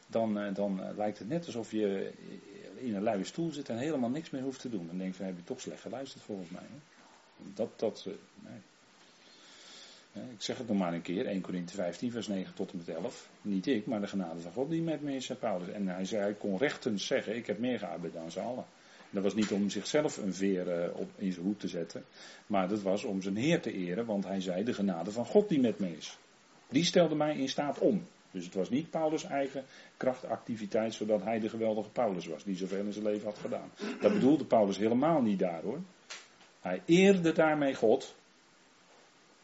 dan, 0.07 0.39
uh, 0.39 0.55
dan 0.55 0.81
uh, 0.81 0.97
lijkt 0.97 1.19
het 1.19 1.29
net 1.29 1.47
alsof 1.47 1.71
je 1.71 2.13
in 2.77 2.95
een 2.95 3.03
luie 3.03 3.25
stoel 3.25 3.51
zit 3.51 3.69
en 3.69 3.79
helemaal 3.79 4.11
niks 4.11 4.31
meer 4.31 4.43
hoeft 4.43 4.61
te 4.61 4.71
doen. 4.71 4.87
Dan 4.87 4.99
denk 4.99 5.11
ik 5.11 5.17
van, 5.17 5.27
heb 5.27 5.37
je 5.37 5.45
toch 5.45 5.61
slecht 5.61 5.81
geluisterd 5.81 6.25
volgens 6.25 6.51
mij. 6.51 6.67
Dat, 7.55 7.79
dat. 7.79 8.07
Ik 10.13 10.43
zeg 10.43 10.59
het 10.59 10.69
nog 10.69 10.79
maar 10.79 10.95
een 10.95 11.03
keer, 11.03 11.27
1 11.27 11.41
Corinthië 11.41 11.75
15, 11.75 12.11
vers 12.11 12.27
9 12.27 12.55
tot 12.55 12.71
en 12.71 12.79
met 12.79 12.89
11. 12.89 13.29
Niet 13.43 13.67
ik, 13.67 13.87
maar 13.87 14.01
de 14.01 14.07
genade 14.07 14.41
van 14.41 14.53
God 14.53 14.71
die 14.71 14.83
met 14.83 15.03
me 15.03 15.15
is, 15.15 15.33
Paulus. 15.39 15.69
En 15.69 15.89
hij 15.89 16.05
zei, 16.05 16.23
hij 16.23 16.35
kon 16.35 16.59
rechtens 16.59 17.07
zeggen, 17.07 17.37
ik 17.37 17.47
heb 17.47 17.59
meer 17.59 17.79
gearbeid 17.79 18.13
dan 18.13 18.31
ze 18.31 18.41
allen. 18.41 18.65
Dat 19.11 19.23
was 19.23 19.35
niet 19.35 19.51
om 19.51 19.71
zichzelf 19.71 20.17
een 20.17 20.35
veer 20.35 20.85
uh, 20.85 20.97
op, 20.97 21.11
in 21.17 21.33
zijn 21.33 21.45
hoed 21.45 21.61
te 21.61 21.69
zetten, 21.69 22.05
maar 22.47 22.69
dat 22.69 22.83
was 22.83 23.05
om 23.05 23.23
zijn 23.23 23.37
Heer 23.37 23.61
te 23.61 23.73
eren, 23.73 24.07
want 24.07 24.25
hij 24.25 24.41
zei, 24.41 24.65
de 24.65 24.75
genade 24.75 25.11
van 25.11 25.27
God 25.27 25.49
die 25.49 25.61
met 25.61 25.79
me 25.79 25.97
is. 25.97 26.19
Die 26.69 26.85
stelde 26.85 27.15
mij 27.15 27.37
in 27.37 27.49
staat 27.49 27.79
om. 27.79 28.07
Dus 28.31 28.45
het 28.45 28.55
was 28.55 28.71
niet 28.71 28.91
Paulus' 28.91 29.25
eigen 29.25 29.65
krachtactiviteit, 29.97 30.95
zodat 30.95 31.23
hij 31.23 31.41
de 31.41 31.49
geweldige 31.49 31.89
Paulus 31.89 32.27
was, 32.27 32.45
die 32.45 32.57
zoveel 32.57 32.85
in 32.85 32.93
zijn 32.93 33.05
leven 33.05 33.27
had 33.27 33.39
gedaan. 33.39 33.71
Dat 34.01 34.13
bedoelde 34.13 34.45
Paulus 34.45 34.77
helemaal 34.77 35.23
niet 35.23 35.39
daar 35.39 35.63
hoor. 35.63 35.81
Hij 36.61 36.83
eerde 36.87 37.33
daarmee 37.33 37.75
God, 37.75 38.15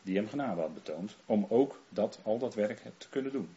die 0.03 0.17
hem 0.17 0.29
genade 0.29 0.61
had 0.61 0.75
betoond, 0.75 1.17
om 1.27 1.47
ook 1.49 1.81
dat, 1.89 2.21
al 2.23 2.39
dat 2.39 2.55
werk 2.55 2.83
te 2.99 3.09
kunnen 3.09 3.33
doen. 3.33 3.49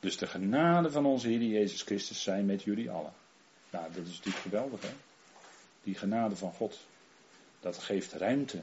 Dus 0.00 0.16
de 0.16 0.26
genade 0.26 0.90
van 0.90 1.06
onze 1.06 1.28
Heer 1.28 1.42
Jezus 1.42 1.82
Christus 1.82 2.22
zijn 2.22 2.46
met 2.46 2.62
jullie 2.62 2.90
allen. 2.90 3.12
Nou, 3.74 3.92
dat 3.92 4.06
is 4.06 4.16
natuurlijk 4.16 4.42
geweldig 4.42 4.82
hè. 4.82 4.92
Die 5.82 5.94
genade 5.94 6.36
van 6.36 6.52
God. 6.52 6.86
Dat 7.60 7.78
geeft 7.78 8.12
ruimte. 8.12 8.60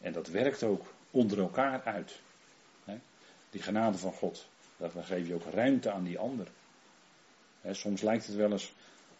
En 0.00 0.12
dat 0.12 0.28
werkt 0.28 0.62
ook 0.62 0.86
onder 1.10 1.38
elkaar 1.38 1.82
uit. 1.82 2.20
Die 3.50 3.62
genade 3.62 3.98
van 3.98 4.12
God. 4.12 4.46
Dat 4.76 4.92
geef 5.00 5.26
je 5.26 5.34
ook 5.34 5.44
ruimte 5.52 5.90
aan 5.90 6.04
die 6.04 6.18
ander. 6.18 6.46
soms 7.70 8.02
lijkt 8.02 8.26
het 8.26 8.36
wel 8.36 8.52
eens 8.52 8.72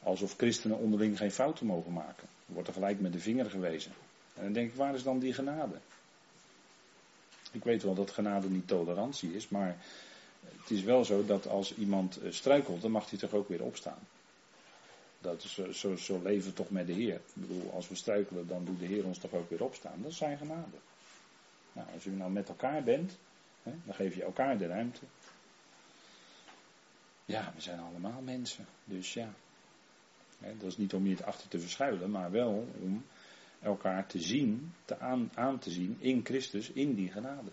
alsof 0.03 0.37
christenen 0.37 0.79
onderling 0.79 1.17
geen 1.19 1.33
fouten 1.33 1.67
mogen 1.67 1.93
maken. 1.93 2.29
Er 2.47 2.55
wordt 2.55 2.69
er 2.69 2.75
gelijk 2.75 3.01
met 3.01 3.13
de 3.13 3.21
vinger 3.21 3.51
gewezen. 3.51 3.93
En 4.35 4.43
dan 4.43 4.53
denk 4.53 4.71
ik, 4.71 4.77
waar 4.77 4.95
is 4.95 5.03
dan 5.03 5.19
die 5.19 5.33
genade? 5.33 5.75
Ik 7.53 7.65
weet 7.65 7.83
wel 7.83 7.95
dat 7.95 8.11
genade 8.11 8.49
niet 8.49 8.69
tolerantie 8.69 9.35
is, 9.35 9.49
maar 9.49 9.77
het 10.41 10.71
is 10.71 10.83
wel 10.83 11.05
zo 11.05 11.25
dat 11.25 11.49
als 11.49 11.75
iemand 11.75 12.17
eh, 12.17 12.33
struikelt, 12.33 12.83
dan 12.83 12.91
mag 12.91 13.11
hij 13.11 13.19
toch 13.19 13.33
ook 13.33 13.49
weer 13.49 13.63
opstaan. 13.63 13.99
Dat 15.27 15.43
is, 15.45 15.59
eh, 15.59 15.69
zo, 15.69 15.97
zo 15.97 16.23
leven 16.23 16.49
we 16.49 16.55
toch 16.55 16.71
met 16.71 16.87
de 16.87 16.93
Heer. 16.93 17.15
Ik 17.15 17.33
bedoel, 17.35 17.73
als 17.73 17.89
we 17.89 17.95
struikelen, 17.95 18.47
dan 18.47 18.65
doet 18.65 18.79
de 18.79 18.87
Heer 18.87 19.05
ons 19.05 19.19
toch 19.19 19.33
ook 19.33 19.51
weer 19.51 19.65
opstaan. 19.65 20.03
Dat 20.03 20.11
is 20.11 20.17
zijn 20.17 20.39
genade. 20.39 20.77
Nou, 21.73 21.89
als 21.93 22.05
u 22.05 22.11
nou 22.11 22.31
met 22.31 22.49
elkaar 22.49 22.83
bent, 22.83 23.19
hè, 23.63 23.73
dan 23.85 23.95
geef 23.95 24.15
je 24.15 24.23
elkaar 24.23 24.59
de 24.59 24.67
ruimte. 24.67 25.01
Ja, 27.25 27.53
we 27.55 27.61
zijn 27.61 27.81
allemaal 27.81 28.21
mensen. 28.21 28.67
Dus 28.85 29.13
ja, 29.15 29.35
hè, 30.39 30.57
dat 30.57 30.69
is 30.69 30.77
niet 30.77 30.95
om 30.95 31.07
je 31.07 31.15
het 31.15 31.25
achter 31.25 31.49
te 31.49 31.61
verschuilen, 31.61 32.11
maar 32.11 32.31
wel 32.31 32.69
om 32.81 33.05
elkaar 33.61 34.07
te 34.07 34.21
zien, 34.21 34.75
te 34.85 34.99
aan, 34.99 35.31
aan 35.35 35.59
te 35.59 35.71
zien 35.71 35.97
in 36.01 36.25
Christus, 36.25 36.71
in 36.71 36.95
die 36.95 37.11
genade. 37.11 37.51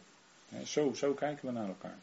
Hè, 0.50 0.66
zo, 0.66 0.94
zo 0.94 1.14
kijken 1.14 1.46
we 1.46 1.52
naar 1.52 1.68
elkaar. 1.68 1.98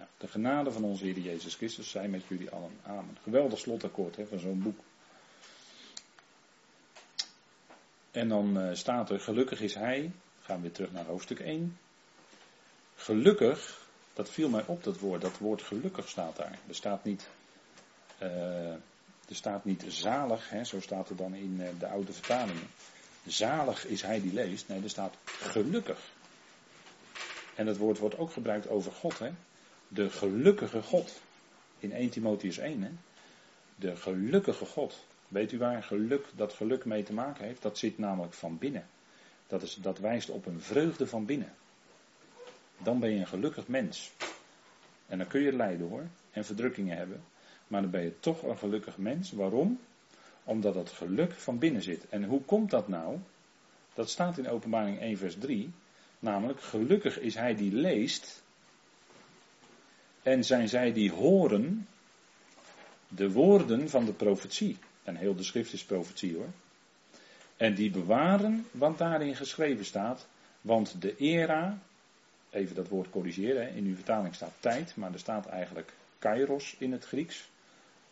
Nou, 0.00 0.12
de 0.18 0.28
genade 0.28 0.72
van 0.72 0.84
onze 0.84 1.04
Heer 1.04 1.18
Jezus 1.18 1.54
Christus 1.54 1.90
zij 1.90 2.08
met 2.08 2.24
jullie 2.26 2.50
allen. 2.50 2.78
Amen. 2.82 3.18
Geweldig 3.22 3.58
slotakkoord 3.58 4.16
hè, 4.16 4.26
van 4.26 4.38
zo'n 4.38 4.62
boek. 4.62 4.78
En 8.10 8.28
dan 8.28 8.58
uh, 8.58 8.74
staat 8.74 9.10
er, 9.10 9.20
gelukkig 9.20 9.60
is 9.60 9.74
hij, 9.74 10.12
gaan 10.40 10.56
we 10.56 10.62
weer 10.62 10.72
terug 10.72 10.92
naar 10.92 11.04
hoofdstuk 11.04 11.40
1. 11.40 11.78
Gelukkig, 12.94 13.86
dat 14.12 14.30
viel 14.30 14.48
mij 14.48 14.64
op 14.66 14.84
dat 14.84 14.98
woord, 14.98 15.20
dat 15.20 15.38
woord 15.38 15.62
gelukkig 15.62 16.08
staat 16.08 16.36
daar. 16.36 16.58
Er 16.68 16.74
staat 16.74 17.04
niet, 17.04 17.28
uh, 18.22 18.72
er 18.72 18.80
staat 19.34 19.64
niet 19.64 19.84
zalig, 19.88 20.50
hè, 20.50 20.64
zo 20.64 20.80
staat 20.80 21.08
er 21.10 21.16
dan 21.16 21.34
in 21.34 21.56
uh, 21.60 21.68
de 21.78 21.88
oude 21.88 22.12
vertalingen. 22.12 22.68
Zalig 23.26 23.86
is 23.86 24.02
hij 24.02 24.20
die 24.20 24.32
leest, 24.32 24.68
nee, 24.68 24.82
er 24.82 24.90
staat 24.90 25.16
gelukkig. 25.24 26.00
En 27.54 27.66
dat 27.66 27.76
woord 27.76 27.98
wordt 27.98 28.18
ook 28.18 28.32
gebruikt 28.32 28.68
over 28.68 28.92
God, 28.92 29.18
hè 29.18 29.30
de 29.92 30.10
gelukkige 30.10 30.82
God. 30.82 31.20
In 31.78 31.92
1 31.92 32.10
Timotheus 32.10 32.58
1, 32.58 32.82
hè? 32.82 32.90
De 33.76 33.96
gelukkige 33.96 34.64
God. 34.64 35.04
Weet 35.28 35.52
u 35.52 35.58
waar 35.58 35.82
geluk, 35.82 36.26
dat 36.36 36.52
geluk 36.52 36.84
mee 36.84 37.02
te 37.02 37.12
maken 37.12 37.44
heeft? 37.44 37.62
Dat 37.62 37.78
zit 37.78 37.98
namelijk 37.98 38.32
van 38.32 38.58
binnen. 38.58 38.86
Dat, 39.46 39.62
is, 39.62 39.74
dat 39.74 39.98
wijst 39.98 40.30
op 40.30 40.46
een 40.46 40.60
vreugde 40.60 41.06
van 41.06 41.24
binnen. 41.24 41.52
Dan 42.78 43.00
ben 43.00 43.10
je 43.10 43.18
een 43.18 43.26
gelukkig 43.26 43.68
mens. 43.68 44.12
En 45.06 45.18
dan 45.18 45.26
kun 45.26 45.40
je 45.40 45.52
lijden 45.52 45.88
hoor. 45.88 46.06
En 46.30 46.44
verdrukkingen 46.44 46.96
hebben. 46.96 47.22
Maar 47.66 47.82
dan 47.82 47.90
ben 47.90 48.02
je 48.02 48.20
toch 48.20 48.42
een 48.42 48.58
gelukkig 48.58 48.98
mens. 48.98 49.32
Waarom? 49.32 49.80
Omdat 50.44 50.74
dat 50.74 50.90
geluk 50.90 51.32
van 51.32 51.58
binnen 51.58 51.82
zit. 51.82 52.08
En 52.08 52.24
hoe 52.24 52.42
komt 52.42 52.70
dat 52.70 52.88
nou? 52.88 53.18
Dat 53.94 54.10
staat 54.10 54.38
in 54.38 54.48
Openbaring 54.48 55.00
1 55.00 55.18
vers 55.18 55.38
3. 55.38 55.70
Namelijk, 56.18 56.60
gelukkig 56.60 57.18
is 57.18 57.34
hij 57.34 57.54
die 57.54 57.72
leest 57.72 58.42
en 60.22 60.44
zijn 60.44 60.68
zij 60.68 60.92
die 60.92 61.12
horen 61.12 61.86
de 63.08 63.30
woorden 63.30 63.90
van 63.90 64.04
de 64.04 64.12
profetie. 64.12 64.76
En 65.02 65.16
heel 65.16 65.34
de 65.34 65.42
schrift 65.42 65.72
is 65.72 65.84
profetie 65.84 66.34
hoor. 66.34 66.48
En 67.56 67.74
die 67.74 67.90
bewaren 67.90 68.66
wat 68.70 68.98
daarin 68.98 69.36
geschreven 69.36 69.84
staat. 69.84 70.26
Want 70.60 71.00
de 71.02 71.16
era, 71.16 71.78
even 72.50 72.74
dat 72.74 72.88
woord 72.88 73.10
corrigeren, 73.10 73.74
in 73.74 73.84
uw 73.84 73.94
vertaling 73.94 74.34
staat 74.34 74.54
tijd, 74.60 74.96
maar 74.96 75.12
er 75.12 75.18
staat 75.18 75.46
eigenlijk 75.46 75.92
kairos 76.18 76.74
in 76.78 76.92
het 76.92 77.04
Grieks. 77.04 77.48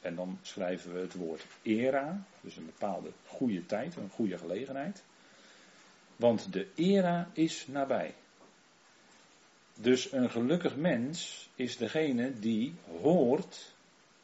En 0.01 0.15
dan 0.15 0.39
schrijven 0.43 0.93
we 0.95 1.01
het 1.01 1.15
woord 1.15 1.47
era, 1.63 2.23
dus 2.41 2.57
een 2.57 2.67
bepaalde 2.67 3.11
goede 3.27 3.67
tijd, 3.67 3.97
een 3.97 4.11
goede 4.11 4.39
gelegenheid. 4.39 5.03
Want 6.17 6.53
de 6.53 6.67
era 6.75 7.29
is 7.33 7.67
nabij. 7.67 8.15
Dus 9.81 10.13
een 10.13 10.31
gelukkig 10.31 10.77
mens 10.77 11.49
is 11.55 11.77
degene 11.77 12.39
die 12.39 12.75
hoort, 13.01 13.75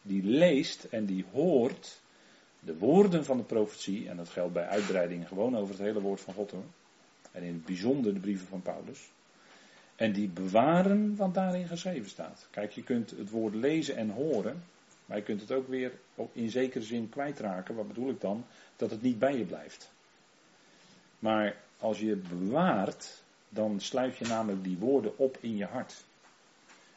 die 0.02 0.22
leest 0.22 0.84
en 0.84 1.04
die 1.04 1.24
hoort 1.32 2.00
de 2.60 2.76
woorden 2.78 3.24
van 3.24 3.36
de 3.36 3.42
profetie. 3.42 4.08
En 4.08 4.16
dat 4.16 4.28
geldt 4.28 4.52
bij 4.52 4.66
uitbreiding 4.66 5.28
gewoon 5.28 5.56
over 5.56 5.74
het 5.74 5.84
hele 5.84 6.00
woord 6.00 6.20
van 6.20 6.34
God 6.34 6.50
hoor. 6.50 6.64
En 7.32 7.42
in 7.42 7.52
het 7.52 7.64
bijzonder 7.64 8.14
de 8.14 8.20
brieven 8.20 8.46
van 8.46 8.62
Paulus. 8.62 9.10
En 9.96 10.12
die 10.12 10.28
bewaren 10.28 11.16
wat 11.16 11.34
daarin 11.34 11.68
geschreven 11.68 12.10
staat. 12.10 12.48
Kijk, 12.50 12.72
je 12.72 12.82
kunt 12.82 13.10
het 13.10 13.30
woord 13.30 13.54
lezen 13.54 13.96
en 13.96 14.10
horen. 14.10 14.64
Maar 15.06 15.16
je 15.16 15.22
kunt 15.22 15.40
het 15.40 15.52
ook 15.52 15.68
weer 15.68 15.92
in 16.32 16.50
zekere 16.50 16.84
zin 16.84 17.08
kwijtraken. 17.08 17.74
Wat 17.74 17.88
bedoel 17.88 18.10
ik 18.10 18.20
dan? 18.20 18.44
Dat 18.76 18.90
het 18.90 19.02
niet 19.02 19.18
bij 19.18 19.36
je 19.38 19.44
blijft. 19.44 19.92
Maar 21.18 21.56
als 21.78 22.00
je 22.00 22.16
bewaart, 22.16 23.23
dan 23.54 23.80
sluit 23.80 24.16
je 24.16 24.26
namelijk 24.26 24.64
die 24.64 24.78
woorden 24.78 25.18
op 25.18 25.38
in 25.40 25.56
je 25.56 25.64
hart. 25.64 26.04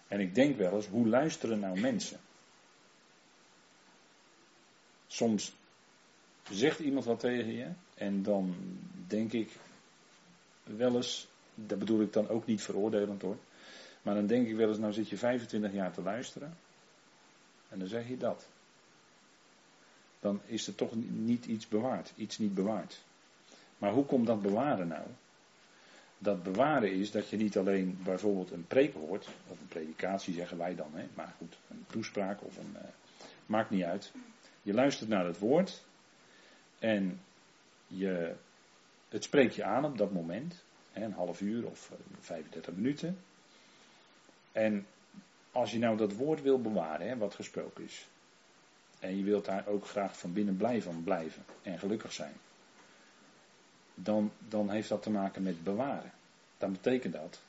En 0.07 0.19
ik 0.19 0.35
denk 0.35 0.57
wel 0.57 0.75
eens, 0.75 0.87
hoe 0.87 1.07
luisteren 1.07 1.59
nou 1.59 1.79
mensen? 1.79 2.19
Soms 5.07 5.53
zegt 6.49 6.79
iemand 6.79 7.05
wat 7.05 7.19
tegen 7.19 7.53
je 7.53 7.67
en 7.93 8.23
dan 8.23 8.55
denk 9.07 9.33
ik 9.33 9.51
wel 10.63 10.95
eens, 10.95 11.27
dat 11.55 11.79
bedoel 11.79 12.01
ik 12.01 12.13
dan 12.13 12.29
ook 12.29 12.45
niet 12.45 12.61
veroordelend 12.61 13.21
hoor, 13.21 13.37
maar 14.01 14.15
dan 14.15 14.27
denk 14.27 14.47
ik 14.47 14.55
wel 14.55 14.67
eens, 14.67 14.77
nou 14.77 14.93
zit 14.93 15.09
je 15.09 15.17
25 15.17 15.73
jaar 15.73 15.93
te 15.93 16.01
luisteren 16.01 16.57
en 17.69 17.79
dan 17.79 17.87
zeg 17.87 18.07
je 18.07 18.17
dat. 18.17 18.47
Dan 20.19 20.41
is 20.45 20.67
er 20.67 20.75
toch 20.75 20.91
niet 21.09 21.45
iets 21.45 21.67
bewaard, 21.67 22.13
iets 22.15 22.37
niet 22.37 22.53
bewaard. 22.53 23.01
Maar 23.77 23.91
hoe 23.91 24.05
komt 24.05 24.27
dat 24.27 24.41
bewaren 24.41 24.87
nou? 24.87 25.07
Dat 26.17 26.43
bewaren 26.43 26.91
is 26.91 27.11
dat 27.11 27.29
je 27.29 27.37
niet 27.37 27.57
alleen 27.57 27.99
bijvoorbeeld 28.03 28.51
een 28.51 28.67
preek 28.67 28.93
hoort, 28.93 29.27
of 29.47 29.59
een 29.59 29.67
predikatie 29.67 30.33
zeggen 30.33 30.57
wij 30.57 30.75
dan, 30.75 30.89
hè, 30.93 31.07
maar 31.13 31.33
goed, 31.37 31.57
een 31.69 31.85
toespraak 31.87 32.43
of 32.43 32.57
een. 32.57 32.75
Uh, 32.75 32.81
maakt 33.45 33.69
niet 33.69 33.83
uit. 33.83 34.11
Je 34.61 34.73
luistert 34.73 35.09
naar 35.09 35.25
het 35.25 35.39
woord 35.39 35.83
en 36.79 37.19
je, 37.87 38.33
het 39.09 39.23
spreekt 39.23 39.55
je 39.55 39.63
aan 39.63 39.85
op 39.85 39.97
dat 39.97 40.11
moment, 40.11 40.63
een 40.93 41.13
half 41.13 41.41
uur 41.41 41.65
of 41.65 41.91
35 42.19 42.71
eh, 42.71 42.77
minuten. 42.77 43.17
En 44.51 44.85
als 45.51 45.71
je 45.71 45.79
nou 45.79 45.97
dat 45.97 46.13
woord 46.13 46.41
wil 46.41 46.61
bewaren, 46.61 47.07
hè, 47.07 47.17
wat 47.17 47.35
gesproken 47.35 47.83
is, 47.83 48.07
en 48.99 49.17
je 49.17 49.23
wilt 49.23 49.45
daar 49.45 49.67
ook 49.67 49.85
graag 49.85 50.17
van 50.19 50.33
binnen 50.33 50.57
blij 50.57 50.81
van 50.81 51.03
blijven 51.03 51.45
en 51.61 51.79
gelukkig 51.79 52.13
zijn 52.13 52.33
dan, 53.99 54.31
dan 54.47 54.69
heeft 54.69 54.89
dat 54.89 55.03
te 55.03 55.09
maken 55.09 55.43
met 55.43 55.63
bewaren. 55.63 56.11
Dan 56.57 56.71
betekent 56.71 57.13
dat 57.13 57.41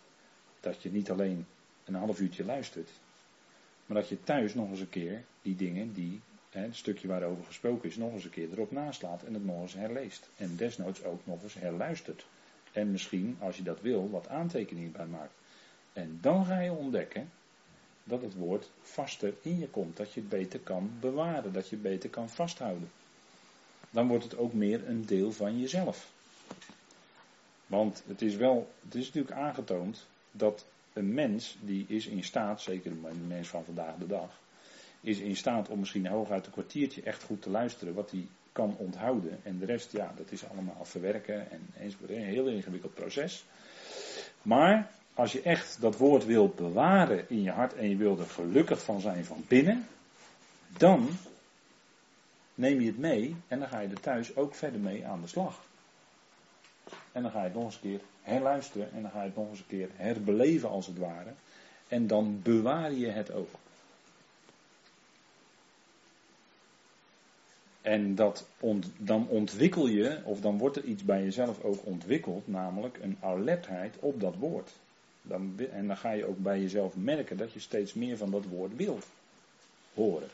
dat 0.61 0.83
je 0.83 0.91
niet 0.91 1.11
alleen 1.11 1.47
een 1.85 1.95
half 1.95 2.21
uurtje 2.21 2.45
luistert, 2.45 2.91
maar 3.87 3.97
dat 4.01 4.09
je 4.09 4.25
thuis 4.25 4.55
nog 4.55 4.71
eens 4.71 4.81
een 4.81 4.89
keer 4.89 5.25
die 5.43 5.57
dingen 5.57 5.93
die, 5.93 6.21
hè, 6.51 6.61
het 6.61 6.77
stukje 6.77 7.09
waarover 7.09 7.45
gesproken 7.45 7.89
is, 7.89 7.97
nog 7.97 8.13
eens 8.13 8.25
een 8.25 8.31
keer 8.31 8.53
erop 8.53 8.71
naslaat 8.71 9.23
en 9.23 9.35
het 9.35 9.45
nog 9.45 9.61
eens 9.63 9.75
herleest. 9.75 10.29
En 10.37 10.57
desnoods 10.57 11.05
ook 11.05 11.27
nog 11.27 11.43
eens 11.43 11.55
herluistert. 11.55 12.27
En 12.73 12.91
misschien, 12.91 13.37
als 13.41 13.57
je 13.57 13.63
dat 13.63 13.81
wil, 13.81 14.11
wat 14.11 14.29
aantekeningen 14.29 14.93
bij 14.93 15.07
maakt. 15.07 15.33
En 15.93 16.19
dan 16.21 16.45
ga 16.45 16.61
je 16.61 16.73
ontdekken 16.73 17.31
dat 18.05 18.23
het 18.23 18.35
woord 18.35 18.71
vaster 18.83 19.35
in 19.43 19.59
je 19.59 19.69
komt. 19.69 19.97
Dat 19.97 20.13
je 20.13 20.21
het 20.21 20.29
beter 20.29 20.61
kan 20.61 20.91
bewaren, 21.01 21.53
dat 21.53 21.69
je 21.69 21.75
het 21.75 21.85
beter 21.85 22.11
kan 22.11 22.29
vasthouden. 22.29 22.91
Dan 23.91 24.09
wordt 24.09 24.25
het 24.25 24.37
ook 24.37 24.53
meer 24.53 24.89
een 24.89 25.07
deel 25.07 25.33
van 25.33 25.61
jezelf. 25.61 26.11
Want 27.67 28.03
het 28.07 28.23
is 28.23 28.37
wel, 28.37 28.71
het 28.85 28.95
is 28.95 29.07
natuurlijk 29.07 29.35
aangetoond 29.35 30.07
dat 30.31 30.65
een 30.93 31.15
mens 31.15 31.57
die 31.61 31.85
is 31.89 32.07
in 32.07 32.25
staat, 32.25 32.61
zeker 32.61 32.91
een 32.91 33.27
mens 33.27 33.49
van 33.49 33.65
vandaag 33.65 33.97
de 33.99 34.07
dag, 34.07 34.31
is 35.01 35.19
in 35.19 35.37
staat 35.37 35.69
om 35.69 35.79
misschien 35.79 36.07
hooguit 36.07 36.47
een 36.47 36.53
kwartiertje 36.53 37.03
echt 37.03 37.23
goed 37.23 37.43
te 37.43 37.51
luisteren 37.51 37.95
wat 37.95 38.11
hij 38.11 38.27
kan 38.53 38.77
onthouden. 38.79 39.39
En 39.43 39.59
de 39.59 39.65
rest, 39.65 39.93
ja, 39.93 40.13
dat 40.17 40.33
is 40.33 40.49
allemaal 40.49 40.85
verwerken 40.85 41.51
en. 41.51 41.67
Een 42.09 42.25
heel 42.25 42.47
ingewikkeld 42.47 42.95
proces. 42.95 43.45
Maar 44.43 44.91
als 45.15 45.33
je 45.33 45.43
echt 45.43 45.81
dat 45.81 45.97
woord 45.97 46.25
wilt 46.25 46.57
bewaren 46.57 47.29
in 47.29 47.43
je 47.43 47.51
hart 47.51 47.75
en 47.75 47.89
je 47.89 47.97
wilt 47.97 48.19
er 48.19 48.27
gelukkig 48.27 48.83
van 48.83 49.01
zijn 49.01 49.25
van 49.25 49.45
binnen, 49.49 49.87
dan 50.77 51.09
neem 52.55 52.81
je 52.81 52.87
het 52.87 52.99
mee 52.99 53.37
en 53.49 53.59
dan 53.59 53.69
ga 53.69 53.81
je 53.81 53.89
er 53.89 54.01
thuis 54.01 54.37
ook 54.37 54.55
verder 54.55 54.81
mee 54.81 55.07
aan 55.07 55.21
de 55.21 55.29
slag. 55.29 55.67
En 57.19 57.25
dan 57.25 57.33
ga 57.33 57.39
je 57.39 57.45
het 57.45 57.55
nog 57.55 57.65
eens 57.65 57.75
een 57.75 57.81
keer 57.81 58.01
herluisteren 58.23 58.93
en 58.93 59.03
dan 59.03 59.11
ga 59.11 59.21
je 59.21 59.27
het 59.27 59.37
nog 59.37 59.51
eens 59.51 59.59
een 59.59 59.67
keer 59.67 59.89
herbeleven 59.95 60.69
als 60.69 60.87
het 60.87 60.99
ware. 60.99 61.31
En 61.89 62.07
dan 62.07 62.41
bewaar 62.43 62.93
je 62.93 63.07
het 63.07 63.33
ook. 63.33 63.49
En 67.83 68.15
dat 68.15 68.47
dan 68.97 69.29
ontwikkel 69.29 69.87
je, 69.87 70.21
of 70.25 70.41
dan 70.41 70.59
wordt 70.59 70.77
er 70.77 70.85
iets 70.85 71.05
bij 71.05 71.23
jezelf 71.23 71.63
ook 71.63 71.87
ontwikkeld, 71.87 72.49
namelijk 72.49 72.99
een 73.03 73.17
alertheid 73.21 73.97
op 73.99 74.21
dat 74.21 74.35
woord. 74.37 74.71
Dan, 75.23 75.61
en 75.73 75.87
dan 75.87 75.97
ga 75.97 76.11
je 76.11 76.27
ook 76.27 76.39
bij 76.39 76.61
jezelf 76.61 76.97
merken 76.97 77.37
dat 77.37 77.53
je 77.53 77.61
steeds 77.61 77.95
meer 77.95 78.17
van 78.17 78.31
dat 78.31 78.45
woord 78.45 78.77
wilt 78.77 79.07
horen 79.95 80.29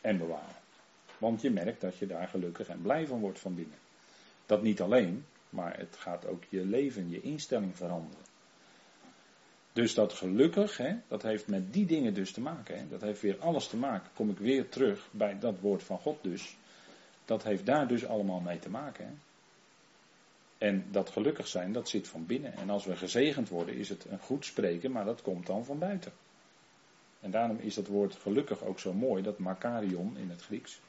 en 0.00 0.18
bewaren. 0.18 0.56
Want 1.18 1.40
je 1.40 1.50
merkt 1.50 1.80
dat 1.80 1.96
je 1.96 2.06
daar 2.06 2.28
gelukkig 2.28 2.68
en 2.68 2.82
blij 2.82 3.06
van 3.06 3.20
wordt 3.20 3.38
van 3.38 3.54
binnen. 3.54 3.78
Dat 4.46 4.62
niet 4.62 4.80
alleen, 4.80 5.24
maar 5.52 5.78
het 5.78 5.96
gaat 5.96 6.26
ook 6.26 6.44
je 6.48 6.64
leven, 6.64 7.10
je 7.10 7.20
instelling 7.20 7.76
veranderen. 7.76 8.24
Dus 9.72 9.94
dat 9.94 10.12
gelukkig, 10.12 10.76
hè, 10.76 10.96
dat 11.08 11.22
heeft 11.22 11.46
met 11.46 11.72
die 11.72 11.86
dingen 11.86 12.14
dus 12.14 12.32
te 12.32 12.40
maken. 12.40 12.78
Hè. 12.78 12.88
Dat 12.88 13.00
heeft 13.00 13.20
weer 13.20 13.38
alles 13.38 13.68
te 13.68 13.76
maken. 13.76 14.10
Kom 14.14 14.30
ik 14.30 14.38
weer 14.38 14.68
terug 14.68 15.08
bij 15.10 15.38
dat 15.38 15.60
woord 15.60 15.82
van 15.82 15.98
God 15.98 16.22
dus. 16.22 16.56
Dat 17.24 17.42
heeft 17.42 17.66
daar 17.66 17.88
dus 17.88 18.06
allemaal 18.06 18.40
mee 18.40 18.58
te 18.58 18.70
maken. 18.70 19.06
Hè. 19.06 19.12
En 20.66 20.84
dat 20.90 21.10
gelukkig 21.10 21.46
zijn, 21.46 21.72
dat 21.72 21.88
zit 21.88 22.08
van 22.08 22.26
binnen. 22.26 22.56
En 22.56 22.70
als 22.70 22.84
we 22.84 22.96
gezegend 22.96 23.48
worden, 23.48 23.74
is 23.74 23.88
het 23.88 24.04
een 24.04 24.18
goed 24.18 24.44
spreken, 24.44 24.92
maar 24.92 25.04
dat 25.04 25.22
komt 25.22 25.46
dan 25.46 25.64
van 25.64 25.78
buiten. 25.78 26.12
En 27.20 27.30
daarom 27.30 27.58
is 27.58 27.74
dat 27.74 27.86
woord 27.86 28.14
gelukkig 28.14 28.64
ook 28.64 28.78
zo 28.78 28.92
mooi, 28.92 29.22
dat 29.22 29.38
makarion 29.38 30.16
in 30.16 30.30
het 30.30 30.42
Grieks. 30.42 30.80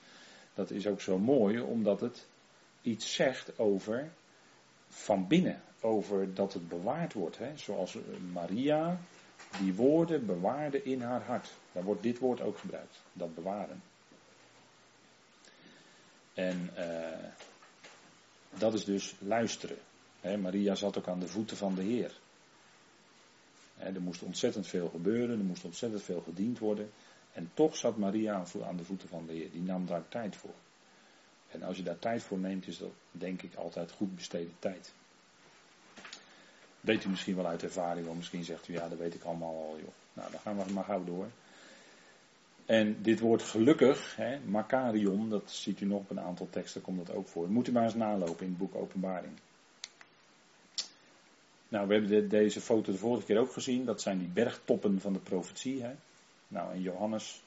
Dat 0.53 0.72
is 0.72 0.88
ook 0.88 1.01
zo 1.01 1.17
mooi 1.17 1.60
omdat 1.60 2.01
het 2.01 2.27
iets 2.82 3.13
zegt 3.13 3.60
over 3.60 4.12
van 4.93 5.27
binnen, 5.27 5.62
over 5.81 6.33
dat 6.33 6.53
het 6.53 6.67
bewaard 6.67 7.13
wordt. 7.13 7.38
Hè? 7.38 7.57
Zoals 7.57 7.97
Maria 8.31 9.00
die 9.59 9.73
woorden 9.73 10.25
bewaarde 10.25 10.83
in 10.83 11.01
haar 11.01 11.23
hart. 11.23 11.53
Daar 11.71 11.83
wordt 11.83 12.03
dit 12.03 12.19
woord 12.19 12.41
ook 12.41 12.57
gebruikt, 12.57 13.01
dat 13.13 13.35
bewaren. 13.35 13.81
En 16.33 16.69
uh, 16.77 17.29
dat 18.57 18.73
is 18.73 18.85
dus 18.85 19.15
luisteren. 19.19 19.77
Hè? 20.21 20.38
Maria 20.38 20.75
zat 20.75 20.97
ook 20.97 21.07
aan 21.07 21.19
de 21.19 21.27
voeten 21.27 21.57
van 21.57 21.75
de 21.75 21.81
Heer. 21.83 22.12
Hè, 23.77 23.93
er 23.93 24.01
moest 24.01 24.21
ontzettend 24.21 24.67
veel 24.67 24.89
gebeuren, 24.89 25.39
er 25.39 25.45
moest 25.45 25.63
ontzettend 25.65 26.03
veel 26.03 26.21
gediend 26.21 26.59
worden. 26.59 26.91
En 27.33 27.51
toch 27.53 27.75
zat 27.75 27.97
Maria 27.97 28.43
aan 28.65 28.77
de 28.77 28.83
voeten 28.83 29.07
van 29.07 29.25
de 29.25 29.33
Heer. 29.33 29.51
Die 29.51 29.62
nam 29.62 29.85
daar 29.85 30.07
tijd 30.07 30.35
voor. 30.35 30.53
En 31.53 31.63
als 31.63 31.77
je 31.77 31.83
daar 31.83 32.00
tijd 32.00 32.24
voor 32.24 32.38
neemt, 32.38 32.67
is 32.67 32.77
dat 32.77 32.91
denk 33.12 33.41
ik 33.41 33.55
altijd 33.55 33.91
goed 33.91 34.15
besteden 34.15 34.53
tijd. 34.60 34.93
Weet 36.81 37.03
u 37.03 37.10
misschien 37.10 37.36
wel 37.36 37.48
uit 37.48 37.63
ervaring, 37.63 38.07
of 38.07 38.15
misschien 38.15 38.43
zegt 38.43 38.67
u 38.67 38.74
ja, 38.74 38.89
dat 38.89 38.98
weet 38.98 39.13
ik 39.13 39.24
allemaal 39.24 39.55
al, 39.55 39.77
joh. 39.79 39.93
Nou, 40.13 40.31
dan 40.31 40.39
gaan 40.39 40.57
we 40.57 40.74
maar 40.74 40.83
gauw 40.83 41.03
door. 41.03 41.27
En 42.65 43.01
dit 43.01 43.19
woord 43.19 43.41
gelukkig, 43.41 44.15
hè, 44.15 44.39
Makarion, 44.39 45.29
dat 45.29 45.51
ziet 45.51 45.81
u 45.81 45.86
nog 45.86 46.00
op 46.00 46.10
een 46.10 46.19
aantal 46.19 46.48
teksten, 46.50 46.81
komt 46.81 47.05
dat 47.05 47.15
ook 47.15 47.27
voor. 47.27 47.50
Moet 47.50 47.67
u 47.67 47.72
maar 47.72 47.83
eens 47.83 47.93
nalopen 47.93 48.45
in 48.45 48.50
het 48.50 48.57
boek 48.57 48.75
Openbaring. 48.75 49.33
Nou, 51.67 51.88
we 51.88 51.93
hebben 51.93 52.29
deze 52.29 52.62
foto 52.62 52.91
de 52.91 52.98
vorige 52.98 53.25
keer 53.25 53.39
ook 53.39 53.51
gezien. 53.51 53.86
Dat 53.86 54.01
zijn 54.01 54.19
die 54.19 54.27
bergtoppen 54.27 55.01
van 55.01 55.13
de 55.13 55.19
profetie. 55.19 55.83
Hè. 55.83 55.91
Nou, 56.48 56.74
en 56.74 56.81
Johannes, 56.81 57.42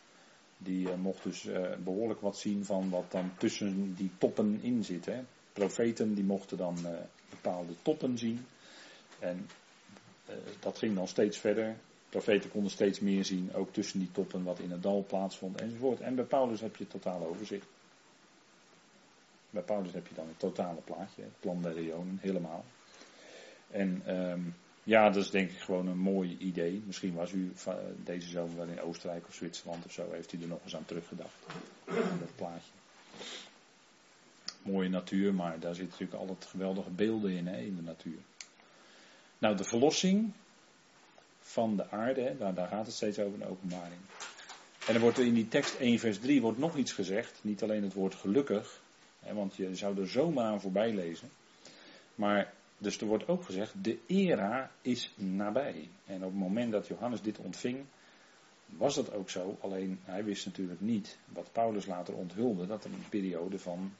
die 0.59 0.89
uh, 0.89 0.95
mocht 0.95 1.23
dus 1.23 1.45
uh, 1.45 1.77
behoorlijk 1.85 2.21
wat 2.21 2.39
zien 2.39 2.65
van 2.65 2.91
wat 2.91 3.11
dan 3.11 3.31
tussen 3.39 3.95
die 3.95 4.11
toppen 4.19 4.59
in 4.63 4.85
zit. 4.85 5.07
Hè. 5.07 5.23
Profeten, 5.52 6.15
die 6.15 6.25
mochten 6.25 6.57
dan 6.57 6.76
uh, 6.83 6.91
bepaalde 7.30 7.73
toppen 7.83 8.19
zien. 8.19 8.47
En 9.19 9.49
dat 10.61 10.78
ging 10.78 10.95
dan 10.95 11.09
steeds 11.09 11.39
verder. 11.39 11.76
Profeten 12.09 12.50
konden 12.50 12.71
steeds 12.71 13.00
meer 13.00 13.25
zien, 13.25 13.54
ook 13.54 13.73
tussen 13.73 13.99
die 13.99 14.11
toppen 14.13 14.43
wat 14.43 14.59
in 14.59 14.71
het 14.71 14.83
dal 14.83 15.04
plaatsvond 15.07 15.61
enzovoort. 15.61 16.00
En 16.00 16.15
bij 16.15 16.25
Paulus 16.25 16.61
heb 16.61 16.76
je 16.76 16.83
het 16.83 16.93
totale 16.93 17.26
overzicht. 17.26 17.67
Bij 19.50 19.63
Paulus 19.63 19.93
heb 19.93 20.07
je 20.07 20.15
dan 20.15 20.28
het 20.28 20.39
totale 20.39 20.80
plaatje, 20.80 21.23
het 21.23 21.41
plan 21.41 21.63
der 21.63 21.73
Rionen, 21.73 22.19
helemaal. 22.21 22.65
En 23.71 24.17
um, 24.30 24.54
ja, 24.87 25.11
dat 25.11 25.25
is 25.25 25.31
denk 25.31 25.51
ik 25.51 25.59
gewoon 25.59 25.87
een 25.87 25.99
mooi 25.99 26.37
idee. 26.39 26.83
Misschien 26.87 27.15
was 27.15 27.33
u 27.33 27.53
deze 28.05 28.29
zomer 28.29 28.57
wel 28.57 28.67
in 28.67 28.81
Oostenrijk 28.81 29.27
of 29.27 29.35
Zwitserland 29.35 29.85
of 29.85 29.93
zo, 29.93 30.11
heeft 30.11 30.33
u 30.33 30.43
er 30.43 30.49
nog 30.49 30.63
eens 30.65 30.77
aan 30.77 30.85
teruggedacht. 30.85 31.47
Dat 32.21 32.35
plaatje. 32.37 32.71
Mooie 34.63 34.89
natuur, 34.89 35.35
maar 35.35 35.61
daar 35.61 35.75
zitten 35.75 35.99
natuurlijk 35.99 36.21
altijd 36.21 36.51
geweldige 36.51 36.91
beelden 36.91 37.31
in, 37.31 37.47
hè, 37.47 37.59
in 37.59 37.77
de 37.77 37.83
natuur. 37.83 38.19
Nou, 39.39 39.57
de 39.57 39.65
verlossing 39.65 40.33
van 41.41 41.77
de 41.77 41.91
aarde, 41.91 42.21
hè, 42.21 42.37
daar, 42.37 42.55
daar 42.55 42.69
gaat 42.69 42.87
het 42.87 42.95
steeds 42.95 43.19
over 43.19 43.41
een 43.41 43.49
openbaring. 43.49 44.01
En 44.87 44.95
er 44.95 45.01
wordt 45.01 45.19
in 45.19 45.35
die 45.35 45.49
tekst 45.49 45.75
1 45.75 45.99
vers 45.99 46.19
3 46.19 46.41
wordt 46.41 46.59
nog 46.59 46.77
iets 46.77 46.93
gezegd. 46.93 47.39
Niet 47.43 47.63
alleen 47.63 47.83
het 47.83 47.95
woord 47.95 48.15
gelukkig, 48.15 48.81
hè, 49.21 49.35
want 49.35 49.57
je 49.57 49.75
zou 49.75 50.01
er 50.01 50.09
zomaar 50.09 50.45
aan 50.45 50.61
voorbij 50.61 50.95
lezen. 50.95 51.31
Maar 52.15 52.55
dus 52.78 53.00
er 53.00 53.06
wordt 53.06 53.28
ook 53.28 53.45
gezegd, 53.45 53.84
de 53.84 53.99
era 54.06 54.71
is 54.82 55.15
nabij. 55.17 55.89
En 56.06 56.17
op 56.17 56.30
het 56.30 56.41
moment 56.41 56.73
dat 56.73 56.86
Johannes 56.86 57.23
dit 57.23 57.39
ontving, 57.39 57.84
was 58.67 58.95
dat 58.95 59.12
ook 59.12 59.30
zo. 59.30 59.56
Alleen 59.60 60.00
hij 60.04 60.25
wist 60.25 60.47
natuurlijk 60.47 60.80
niet, 60.80 61.19
wat 61.25 61.52
Paulus 61.52 61.86
later 61.86 62.15
onthulde, 62.15 62.67
dat 62.67 62.84
er 62.84 62.91
een 62.93 63.08
periode 63.08 63.58
van, 63.58 63.93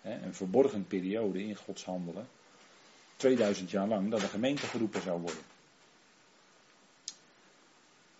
hè, 0.00 0.22
een 0.22 0.34
verborgen 0.34 0.86
periode 0.86 1.42
in 1.42 1.56
Gods 1.56 1.84
handelen, 1.84 2.28
2000 3.16 3.70
jaar 3.70 3.88
lang, 3.88 4.10
dat 4.10 4.20
de 4.20 4.26
gemeente 4.26 4.66
geroepen 4.66 5.02
zou 5.02 5.20
worden. 5.20 5.42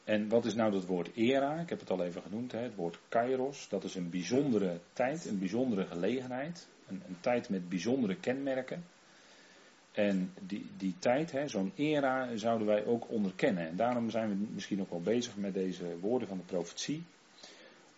En 0.05 0.29
wat 0.29 0.45
is 0.45 0.55
nou 0.55 0.73
dat 0.73 0.85
woord 0.85 1.11
era? 1.15 1.61
Ik 1.61 1.69
heb 1.69 1.81
het 1.81 1.91
al 1.91 2.03
even 2.03 2.23
genoemd, 2.23 2.53
hè, 2.53 2.59
het 2.59 2.75
woord 2.75 2.99
kairos. 3.09 3.69
Dat 3.69 3.85
is 3.85 3.95
een 3.95 4.11
bijzondere 4.11 4.81
tijd, 4.93 5.27
een 5.27 5.39
bijzondere 5.39 5.87
gelegenheid. 5.87 6.69
Een, 6.87 7.03
een 7.07 7.17
tijd 7.21 7.49
met 7.49 7.69
bijzondere 7.69 8.17
kenmerken. 8.17 8.85
En 9.99 10.33
die, 10.41 10.67
die 10.77 10.95
tijd, 10.99 11.33
zo'n 11.47 11.73
era, 11.75 12.37
zouden 12.37 12.67
wij 12.67 12.85
ook 12.85 13.11
onderkennen. 13.11 13.69
En 13.69 13.77
daarom 13.77 14.11
zijn 14.11 14.29
we 14.29 14.47
misschien 14.55 14.81
ook 14.81 14.91
wel 14.91 15.01
bezig 15.01 15.37
met 15.37 15.55
deze 15.55 15.99
woorden 16.01 16.29
van 16.29 16.37
de 16.37 16.43
profetie. 16.43 17.03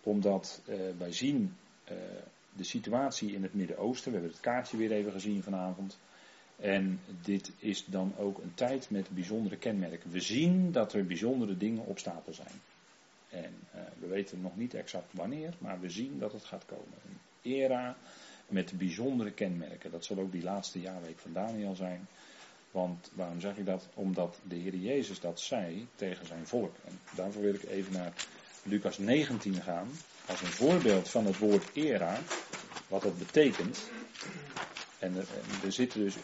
Omdat 0.03 0.63
uh, 0.69 0.77
wij 0.99 1.13
zien 1.13 1.57
uh, 1.91 1.97
de 2.57 2.65
situatie 2.65 3.33
in 3.33 3.43
het 3.43 3.55
Midden-Oosten. 3.55 4.13
We 4.13 4.19
hebben 4.19 4.37
het 4.37 4.45
kaartje 4.45 4.77
weer 4.77 4.93
even 4.93 5.13
gezien 5.13 5.43
vanavond. 5.43 5.99
En 6.57 7.01
dit 7.23 7.53
is 7.59 7.85
dan 7.85 8.15
ook 8.19 8.39
een 8.39 8.55
tijd 8.55 8.91
met 8.91 9.11
bijzondere 9.11 9.57
kenmerken. 9.57 10.11
We 10.11 10.21
zien 10.21 10.73
dat 10.73 10.93
er 10.93 11.07
bijzondere 11.07 11.57
dingen 11.57 11.87
op 11.87 11.99
stapel 11.99 12.33
zijn. 12.33 12.61
En 13.29 13.55
uh, 13.75 13.81
we 13.99 14.07
weten 14.07 14.41
nog 14.41 14.57
niet 14.57 14.75
exact 14.75 15.13
wanneer, 15.13 15.55
maar 15.59 15.81
we 15.81 15.91
zien 15.91 16.19
dat 16.19 16.33
het 16.33 16.45
gaat 16.45 16.65
komen. 16.67 16.99
Een 17.05 17.19
era 17.43 17.97
met 18.51 18.79
bijzondere 18.79 19.31
kenmerken. 19.31 19.91
Dat 19.91 20.05
zal 20.05 20.19
ook 20.19 20.33
die 20.33 20.43
laatste 20.43 20.81
jaarweek 20.81 21.19
van 21.19 21.33
Daniel 21.33 21.75
zijn. 21.75 22.09
Want 22.71 23.11
waarom 23.15 23.41
zeg 23.41 23.57
ik 23.57 23.67
dat? 23.67 23.89
Omdat 23.95 24.41
de 24.49 24.55
Heer 24.55 24.75
Jezus 24.75 25.21
dat 25.21 25.41
zei 25.41 25.87
tegen 25.95 26.27
zijn 26.27 26.47
volk. 26.47 26.77
En 26.87 26.99
daarvoor 27.15 27.43
wil 27.43 27.55
ik 27.55 27.63
even 27.63 27.93
naar 27.93 28.13
Lucas 28.63 28.99
19 28.99 29.55
gaan. 29.55 29.89
Als 30.27 30.41
een 30.41 30.47
voorbeeld 30.47 31.09
van 31.09 31.27
het 31.27 31.39
woord 31.39 31.71
era. 31.73 32.19
Wat 32.89 33.03
dat 33.03 33.19
betekent. 33.19 33.91
En 34.99 35.17
er, 35.17 35.27
er 35.65 35.73
zitten 35.73 36.01
dus, 36.01 36.15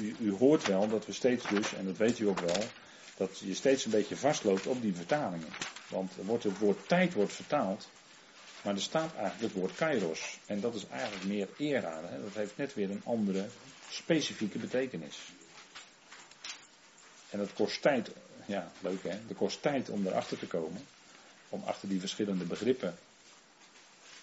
u, 0.00 0.14
u, 0.20 0.32
hoort 0.32 0.66
wel 0.66 0.88
dat 0.88 1.06
we 1.06 1.12
steeds 1.12 1.48
dus, 1.48 1.74
en 1.74 1.84
dat 1.84 1.96
weet 1.96 2.18
u 2.18 2.28
ook 2.28 2.40
wel, 2.40 2.62
dat 3.16 3.38
je 3.38 3.54
steeds 3.54 3.84
een 3.84 3.90
beetje 3.90 4.16
vastloopt 4.16 4.66
op 4.66 4.82
die 4.82 4.94
vertalingen. 4.94 5.48
Want 5.88 6.16
er 6.16 6.24
wordt 6.24 6.44
het 6.44 6.58
woord 6.58 6.88
tijd 6.88 7.14
wordt 7.14 7.32
vertaald. 7.32 7.88
Maar 8.66 8.74
er 8.74 8.80
staat 8.80 9.14
eigenlijk 9.14 9.40
het 9.40 9.52
woord 9.52 9.74
kairos. 9.74 10.38
En 10.46 10.60
dat 10.60 10.74
is 10.74 10.86
eigenlijk 10.86 11.24
meer 11.24 11.48
era. 11.56 12.00
Hè? 12.04 12.22
Dat 12.22 12.34
heeft 12.34 12.56
net 12.56 12.74
weer 12.74 12.90
een 12.90 13.02
andere 13.04 13.46
specifieke 13.88 14.58
betekenis. 14.58 15.18
En 17.30 17.38
dat 17.38 17.52
kost 17.52 17.82
tijd. 17.82 18.10
Ja, 18.46 18.72
leuk 18.80 19.02
hè. 19.02 19.18
Dat 19.26 19.36
kost 19.36 19.62
tijd 19.62 19.88
om 19.88 20.06
erachter 20.06 20.38
te 20.38 20.46
komen. 20.46 20.86
Om 21.48 21.62
achter 21.64 21.88
die 21.88 22.00
verschillende 22.00 22.44
begrippen 22.44 22.94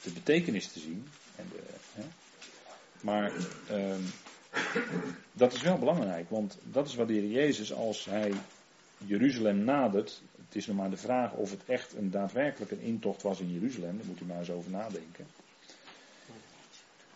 de 0.02 0.12
betekenis 0.12 0.68
te 0.68 0.80
zien. 0.80 1.08
En 1.36 1.50
de, 1.52 1.60
hè. 1.94 2.04
Maar 3.02 3.32
um, 3.72 4.12
dat 5.32 5.54
is 5.54 5.62
wel 5.62 5.78
belangrijk. 5.78 6.30
Want 6.30 6.58
dat 6.64 6.88
is 6.88 6.96
wat 6.96 7.08
de 7.08 7.14
Heer 7.14 7.30
Jezus 7.30 7.74
als 7.74 8.06
hij 8.06 8.34
Jeruzalem 8.98 9.64
nadert, 9.64 10.22
het 10.54 10.62
is 10.62 10.68
nog 10.68 10.78
maar 10.78 10.90
de 10.90 10.98
vraag 10.98 11.34
of 11.34 11.52
het 11.52 11.66
echt 11.66 11.94
een 11.94 12.12
daadwerkelijk 12.12 12.72
een 12.72 12.82
intocht 12.82 13.22
was 13.22 13.40
in 13.40 13.52
Jeruzalem. 13.52 13.98
Daar 13.98 14.06
moet 14.06 14.22
u 14.22 14.26
maar 14.26 14.38
eens 14.38 14.52
over 14.52 14.72
nadenken. 14.72 15.26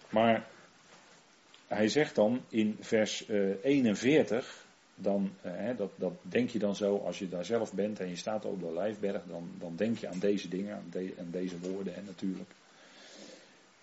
Maar 0.10 0.48
hij 1.68 1.88
zegt 1.88 2.16
dan 2.16 2.42
in 2.50 2.78
vers 2.80 3.28
41, 3.28 4.66
dan, 4.96 5.34
eh, 5.42 5.78
dat, 5.78 5.92
dat 5.96 6.14
denk 6.22 6.50
je 6.50 6.60
dan 6.60 6.76
zo 6.76 6.98
als 6.98 7.20
je 7.20 7.30
daar 7.30 7.46
zelf 7.46 7.74
bent 7.74 8.00
en 8.00 8.10
je 8.10 8.16
staat 8.16 8.46
op 8.46 8.60
de 8.60 8.66
Olijfberg, 8.66 9.22
dan, 9.28 9.50
dan 9.60 9.76
denk 9.76 9.98
je 9.98 10.08
aan 10.08 10.20
deze 10.20 10.48
dingen, 10.48 10.84
aan 11.20 11.32
deze 11.32 11.60
woorden 11.60 11.94
hè, 11.94 12.02
natuurlijk. 12.02 12.52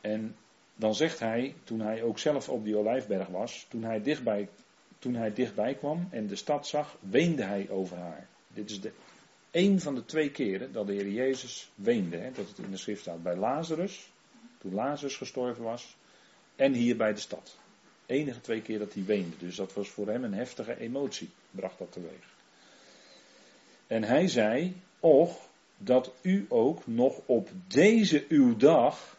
En 0.00 0.36
dan 0.74 0.94
zegt 0.94 1.18
hij, 1.18 1.54
toen 1.64 1.80
hij 1.80 2.02
ook 2.02 2.18
zelf 2.18 2.48
op 2.48 2.64
die 2.64 2.76
Olijfberg 2.76 3.28
was, 3.28 3.66
toen 3.68 3.84
hij 3.84 4.02
dichtbij, 4.02 4.48
toen 4.98 5.14
hij 5.14 5.32
dichtbij 5.32 5.74
kwam 5.74 6.08
en 6.10 6.26
de 6.26 6.36
stad 6.36 6.66
zag, 6.66 6.98
weende 7.00 7.44
hij 7.44 7.70
over 7.70 7.96
haar. 7.96 8.26
Dit 8.48 8.70
is 8.70 8.80
de, 8.80 8.92
een 9.54 9.80
van 9.80 9.94
de 9.94 10.04
twee 10.04 10.30
keren 10.30 10.72
dat 10.72 10.86
de 10.86 10.92
Heer 10.92 11.08
Jezus 11.08 11.70
weende, 11.74 12.16
hè, 12.16 12.32
dat 12.32 12.48
het 12.48 12.58
in 12.58 12.70
de 12.70 12.76
schrift 12.76 13.00
staat. 13.00 13.22
Bij 13.22 13.36
Lazarus, 13.36 14.10
toen 14.58 14.74
Lazarus 14.74 15.16
gestorven 15.16 15.64
was, 15.64 15.96
en 16.56 16.72
hier 16.72 16.96
bij 16.96 17.12
de 17.12 17.20
stad. 17.20 17.56
Enige 18.06 18.40
twee 18.40 18.62
keer 18.62 18.78
dat 18.78 18.94
hij 18.94 19.04
weende. 19.04 19.36
Dus 19.38 19.56
dat 19.56 19.74
was 19.74 19.88
voor 19.88 20.08
hem 20.08 20.24
een 20.24 20.34
heftige 20.34 20.78
emotie, 20.78 21.30
bracht 21.50 21.78
dat 21.78 21.92
teweeg. 21.92 22.34
En 23.86 24.04
hij 24.04 24.28
zei, 24.28 24.76
och, 25.00 25.48
dat 25.76 26.12
u 26.22 26.46
ook 26.48 26.86
nog 26.86 27.20
op 27.26 27.48
deze 27.66 28.24
uw 28.28 28.56
dag, 28.56 29.16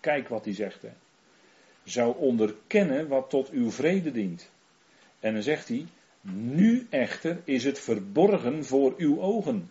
kijk 0.00 0.28
wat 0.28 0.44
hij 0.44 0.54
zegt, 0.54 0.82
hè, 0.82 0.92
zou 1.84 2.16
onderkennen 2.16 3.08
wat 3.08 3.30
tot 3.30 3.50
uw 3.50 3.70
vrede 3.70 4.12
dient. 4.12 4.50
En 5.20 5.32
dan 5.32 5.42
zegt 5.42 5.68
hij, 5.68 5.86
nu 6.20 6.86
echter 6.90 7.40
is 7.44 7.64
het 7.64 7.78
verborgen 7.78 8.64
voor 8.64 8.94
uw 8.96 9.20
ogen. 9.20 9.70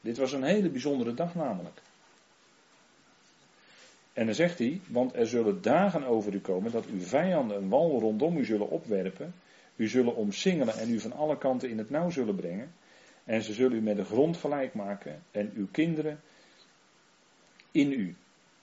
Dit 0.00 0.16
was 0.16 0.32
een 0.32 0.42
hele 0.42 0.70
bijzondere 0.70 1.14
dag 1.14 1.34
namelijk. 1.34 1.80
En 4.12 4.26
dan 4.26 4.34
zegt 4.34 4.58
hij, 4.58 4.80
want 4.86 5.14
er 5.14 5.26
zullen 5.26 5.62
dagen 5.62 6.04
over 6.04 6.34
u 6.34 6.40
komen 6.40 6.72
dat 6.72 6.86
uw 6.86 7.00
vijanden 7.00 7.56
een 7.56 7.68
wal 7.68 8.00
rondom 8.00 8.36
u 8.36 8.44
zullen 8.44 8.70
opwerpen, 8.70 9.34
u 9.76 9.88
zullen 9.88 10.16
omsingelen 10.16 10.74
en 10.74 10.90
u 10.90 11.00
van 11.00 11.12
alle 11.12 11.38
kanten 11.38 11.70
in 11.70 11.78
het 11.78 11.90
nauw 11.90 12.10
zullen 12.10 12.34
brengen, 12.34 12.72
en 13.24 13.42
ze 13.42 13.52
zullen 13.52 13.76
u 13.76 13.80
met 13.80 13.96
de 13.96 14.04
grond 14.04 14.36
gelijk 14.36 14.74
maken 14.74 15.22
en 15.30 15.52
uw 15.54 15.66
kinderen 15.70 16.20
in 17.70 17.92
u. 17.92 18.16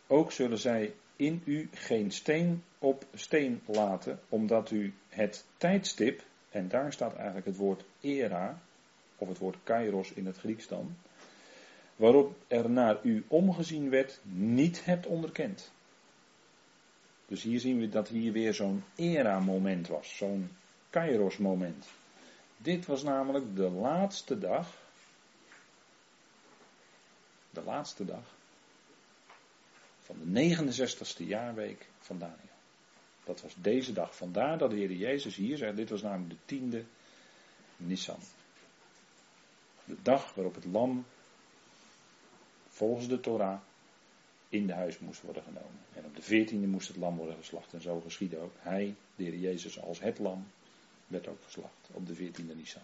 Ook 0.07 0.31
zullen 0.31 0.57
zij 0.57 0.93
in 1.17 1.41
u 1.45 1.69
geen 1.71 2.11
steen 2.11 2.63
op 2.79 3.05
steen 3.13 3.61
laten, 3.65 4.19
omdat 4.29 4.71
u 4.71 4.93
het 5.09 5.45
tijdstip, 5.57 6.23
en 6.49 6.67
daar 6.67 6.93
staat 6.93 7.15
eigenlijk 7.15 7.45
het 7.45 7.55
woord 7.55 7.83
era, 8.01 8.59
of 9.17 9.27
het 9.27 9.37
woord 9.37 9.57
kairos 9.63 10.11
in 10.11 10.25
het 10.25 10.37
Grieks 10.37 10.67
dan, 10.67 10.95
waarop 11.95 12.35
er 12.47 12.69
naar 12.69 12.99
u 13.03 13.23
omgezien 13.27 13.89
werd, 13.89 14.19
niet 14.23 14.85
hebt 14.85 15.05
onderkend. 15.05 15.71
Dus 17.25 17.43
hier 17.43 17.59
zien 17.59 17.79
we 17.79 17.89
dat 17.89 18.07
hier 18.07 18.31
weer 18.31 18.53
zo'n 18.53 18.83
era-moment 18.95 19.87
was, 19.87 20.17
zo'n 20.17 20.49
kairos-moment. 20.89 21.87
Dit 22.57 22.85
was 22.85 23.03
namelijk 23.03 23.55
de 23.55 23.69
laatste 23.69 24.39
dag, 24.39 24.77
de 27.49 27.63
laatste 27.63 28.05
dag 28.05 28.36
van 30.07 30.33
de 30.33 30.55
69ste 30.55 31.27
jaarweek 31.27 31.87
van 31.99 32.19
Daniel. 32.19 32.55
Dat 33.23 33.41
was 33.41 33.55
deze 33.61 33.93
dag. 33.93 34.15
Vandaar 34.15 34.57
dat 34.57 34.69
de 34.69 34.75
Heer 34.75 34.91
Jezus 34.91 35.35
hier 35.35 35.57
zegt, 35.57 35.75
dit 35.75 35.89
was 35.89 36.01
namelijk 36.01 36.29
de 36.29 36.45
tiende 36.45 36.83
Nissan. 37.77 38.19
De 39.83 39.97
dag 40.01 40.33
waarop 40.33 40.55
het 40.55 40.65
lam 40.65 41.05
volgens 42.67 43.07
de 43.07 43.19
Torah 43.19 43.59
in 44.49 44.67
de 44.67 44.73
huis 44.73 44.99
moest 44.99 45.21
worden 45.21 45.43
genomen. 45.43 45.79
En 45.93 46.05
op 46.05 46.15
de 46.15 46.21
veertiende 46.21 46.67
moest 46.67 46.87
het 46.87 46.97
lam 46.97 47.17
worden 47.17 47.37
geslacht. 47.37 47.73
En 47.73 47.81
zo 47.81 47.99
geschiedde 47.99 48.37
ook. 48.37 48.53
Hij, 48.57 48.95
de 49.15 49.23
Heer 49.23 49.37
Jezus 49.37 49.81
als 49.81 49.99
het 49.99 50.19
lam, 50.19 50.47
werd 51.07 51.27
ook 51.27 51.43
geslacht 51.43 51.89
op 51.91 52.07
de 52.07 52.15
veertiende 52.15 52.55
Nisan. 52.55 52.81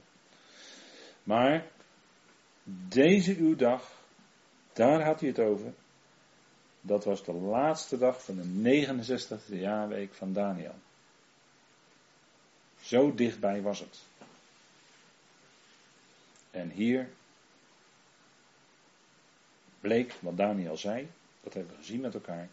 Maar 1.24 1.68
deze 2.88 3.36
uw 3.36 3.56
dag, 3.56 3.92
daar 4.74 5.04
had 5.04 5.20
hij 5.20 5.30
het 5.30 5.40
over. 5.40 5.74
Dat 6.86 7.06
was 7.06 7.24
de 7.24 7.34
laatste 7.34 7.98
dag 7.98 8.24
van 8.24 8.36
de 8.36 8.86
69e 8.86 9.54
jaarweek 9.54 10.14
van 10.14 10.34
Daniel. 10.34 10.76
Zo 12.82 13.16
dichtbij 13.16 13.62
was 13.62 13.80
het. 13.80 14.00
En 16.52 16.70
hier 16.70 17.10
bleek 19.80 20.14
wat 20.20 20.38
Daniel 20.38 20.78
zei, 20.78 21.10
dat 21.44 21.54
hebben 21.54 21.72
we 21.72 21.78
gezien 21.78 22.02
met 22.02 22.14
elkaar. 22.14 22.48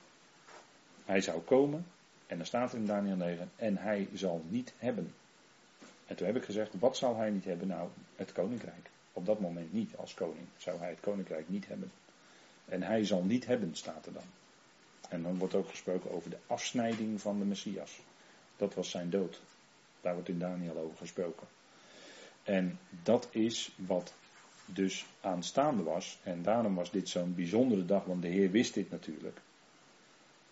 Hij 1.04 1.20
zou 1.20 1.40
komen, 1.40 1.86
en 2.26 2.40
er 2.40 2.46
staat 2.46 2.74
in 2.74 2.86
Daniel 2.86 3.16
9, 3.16 3.50
en 3.56 3.76
hij 3.76 4.08
zal 4.14 4.44
niet 4.48 4.72
hebben. 4.78 5.14
En 6.06 6.16
toen 6.16 6.26
heb 6.26 6.36
ik 6.36 6.44
gezegd, 6.44 6.78
wat 6.78 6.96
zal 6.96 7.16
hij 7.16 7.30
niet 7.30 7.44
hebben? 7.44 7.66
Nou, 7.66 7.88
het 8.16 8.32
koninkrijk. 8.32 8.90
Op 9.12 9.26
dat 9.26 9.40
moment 9.40 9.72
niet 9.72 9.96
als 9.96 10.14
koning 10.14 10.46
zou 10.56 10.78
hij 10.78 10.90
het 10.90 11.00
koninkrijk 11.00 11.48
niet 11.48 11.66
hebben. 11.66 11.92
En 12.70 12.82
hij 12.82 13.04
zal 13.04 13.22
niet 13.22 13.46
hebben, 13.46 13.74
staat 13.74 14.06
er 14.06 14.12
dan. 14.12 14.28
En 15.08 15.22
dan 15.22 15.38
wordt 15.38 15.54
ook 15.54 15.68
gesproken 15.68 16.10
over 16.10 16.30
de 16.30 16.38
afsnijding 16.46 17.20
van 17.20 17.38
de 17.38 17.44
Messias. 17.44 18.00
Dat 18.56 18.74
was 18.74 18.90
zijn 18.90 19.10
dood. 19.10 19.40
Daar 20.00 20.14
wordt 20.14 20.28
in 20.28 20.38
Daniel 20.38 20.76
over 20.78 20.96
gesproken. 20.96 21.46
En 22.42 22.78
dat 23.02 23.28
is 23.30 23.72
wat 23.76 24.14
dus 24.64 25.06
aanstaande 25.20 25.82
was. 25.82 26.18
En 26.22 26.42
daarom 26.42 26.74
was 26.74 26.90
dit 26.90 27.08
zo'n 27.08 27.34
bijzondere 27.34 27.84
dag, 27.84 28.04
want 28.04 28.22
de 28.22 28.28
Heer 28.28 28.50
wist 28.50 28.74
dit 28.74 28.90
natuurlijk. 28.90 29.40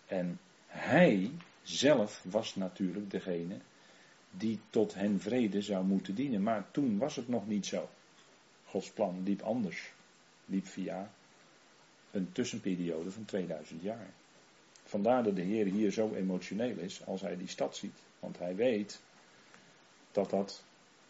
En 0.06 0.38
hij 0.66 1.30
zelf 1.62 2.22
was 2.24 2.54
natuurlijk 2.54 3.10
degene 3.10 3.56
die 4.30 4.60
tot 4.70 4.94
hen 4.94 5.20
vrede 5.20 5.62
zou 5.62 5.84
moeten 5.84 6.14
dienen. 6.14 6.42
Maar 6.42 6.70
toen 6.70 6.98
was 6.98 7.16
het 7.16 7.28
nog 7.28 7.46
niet 7.46 7.66
zo. 7.66 7.88
Gods 8.64 8.90
plan 8.90 9.22
liep 9.24 9.42
anders. 9.42 9.92
Liep 10.44 10.66
via 10.66 11.10
een 12.10 12.32
tussenperiode 12.32 13.10
van 13.10 13.24
2000 13.24 13.82
jaar. 13.82 14.10
Vandaar 14.84 15.22
dat 15.22 15.36
de 15.36 15.42
Heer 15.42 15.66
hier 15.66 15.92
zo 15.92 16.14
emotioneel 16.14 16.76
is 16.76 17.06
als 17.06 17.20
hij 17.20 17.36
die 17.36 17.48
stad 17.48 17.76
ziet. 17.76 17.98
Want 18.20 18.38
hij 18.38 18.54
weet 18.54 19.00
dat, 20.12 20.30
dat, 20.30 20.62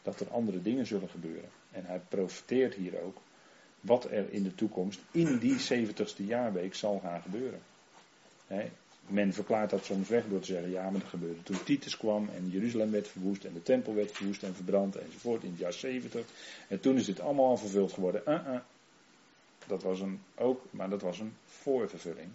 dat 0.02 0.20
er 0.20 0.30
andere 0.30 0.62
dingen 0.62 0.86
zullen 0.86 1.08
gebeuren. 1.08 1.50
En 1.70 1.84
hij 1.84 2.00
profiteert 2.08 2.74
hier 2.74 3.02
ook 3.02 3.16
wat 3.80 4.04
er 4.04 4.32
in 4.32 4.42
de 4.42 4.54
toekomst 4.54 5.00
in 5.10 5.38
die 5.38 5.56
70ste 5.72 6.24
jaarweek 6.26 6.74
zal 6.74 6.98
gaan 6.98 7.22
gebeuren. 7.22 7.60
men 9.06 9.32
verklaart 9.32 9.70
dat 9.70 9.84
soms 9.84 10.08
weg 10.08 10.24
door 10.28 10.40
te 10.40 10.46
zeggen, 10.46 10.70
ja, 10.70 10.90
maar 10.90 11.00
dat 11.00 11.08
gebeurde 11.08 11.42
toen 11.42 11.62
Titus 11.64 11.96
kwam 11.96 12.28
en 12.34 12.50
Jeruzalem 12.50 12.90
werd 12.90 13.08
verwoest 13.08 13.44
en 13.44 13.52
de 13.52 13.62
tempel 13.62 13.94
werd 13.94 14.12
verwoest 14.12 14.42
en 14.42 14.54
verbrand 14.54 14.96
enzovoort 14.96 15.42
in 15.42 15.50
het 15.50 15.58
jaar 15.58 15.72
70. 15.72 16.24
En 16.68 16.80
toen 16.80 16.96
is 16.96 17.04
dit 17.04 17.20
allemaal 17.20 17.46
al 17.46 17.56
vervuld 17.56 17.92
geworden. 17.92 18.22
Uh 18.26 18.46
-uh. 18.46 18.60
Dat 19.68 19.82
was 19.82 20.00
een, 20.00 20.20
ook, 20.34 20.64
maar 20.70 20.90
dat 20.90 21.02
was 21.02 21.18
een 21.18 21.34
voorvervulling. 21.44 22.28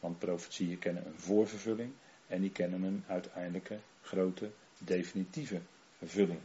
Want 0.00 0.18
profetieën 0.18 0.78
kennen 0.78 1.06
een 1.06 1.18
voorvervulling 1.18 1.92
en 2.26 2.40
die 2.40 2.50
kennen 2.50 2.82
een 2.82 3.04
uiteindelijke 3.06 3.78
grote 4.02 4.50
definitieve 4.78 5.60
vervulling. 5.98 6.40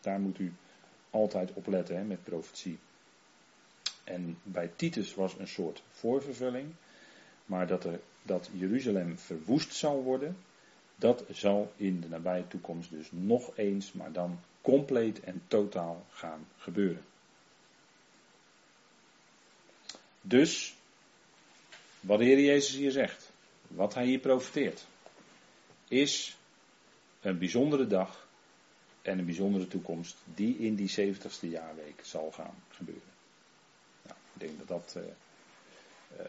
Daar 0.00 0.20
moet 0.20 0.38
u 0.38 0.52
altijd 1.10 1.52
op 1.52 1.66
letten 1.66 1.96
hè, 1.96 2.04
met 2.04 2.24
profetie. 2.24 2.78
En 4.04 4.38
bij 4.42 4.70
Titus 4.76 5.14
was 5.14 5.38
een 5.38 5.48
soort 5.48 5.82
voorvervulling, 5.90 6.72
maar 7.46 7.66
dat, 7.66 7.84
er, 7.84 8.00
dat 8.22 8.50
Jeruzalem 8.52 9.18
verwoest 9.18 9.74
zal 9.74 10.02
worden, 10.02 10.36
dat 10.96 11.24
zal 11.30 11.72
in 11.76 12.00
de 12.00 12.08
nabije 12.08 12.48
toekomst 12.48 12.90
dus 12.90 13.08
nog 13.10 13.56
eens, 13.56 13.92
maar 13.92 14.12
dan 14.12 14.38
compleet 14.60 15.20
en 15.20 15.42
totaal 15.46 16.06
gaan 16.10 16.46
gebeuren. 16.56 17.04
Dus 20.22 20.74
wat 22.00 22.18
de 22.18 22.24
Heer 22.24 22.40
Jezus 22.40 22.74
hier 22.74 22.90
zegt, 22.90 23.32
wat 23.68 23.94
hij 23.94 24.04
hier 24.04 24.18
profeteert, 24.18 24.86
is 25.88 26.36
een 27.20 27.38
bijzondere 27.38 27.86
dag 27.86 28.28
en 29.02 29.18
een 29.18 29.24
bijzondere 29.24 29.68
toekomst 29.68 30.16
die 30.34 30.56
in 30.58 30.74
die 30.74 30.90
70ste 30.90 31.48
jaarweek 31.48 32.00
zal 32.02 32.30
gaan 32.30 32.54
gebeuren. 32.68 33.12
Nou, 34.02 34.16
ik 34.34 34.40
denk 34.40 34.58
dat 34.58 34.68
dat 34.68 34.94
uh, 34.96 35.02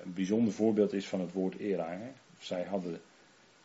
een 0.04 0.14
bijzonder 0.14 0.54
voorbeeld 0.54 0.94
is 0.94 1.08
van 1.08 1.20
het 1.20 1.32
woord 1.32 1.58
era. 1.58 1.90
Hè? 1.90 2.12
Zij 2.40 2.64
hadden 2.64 3.02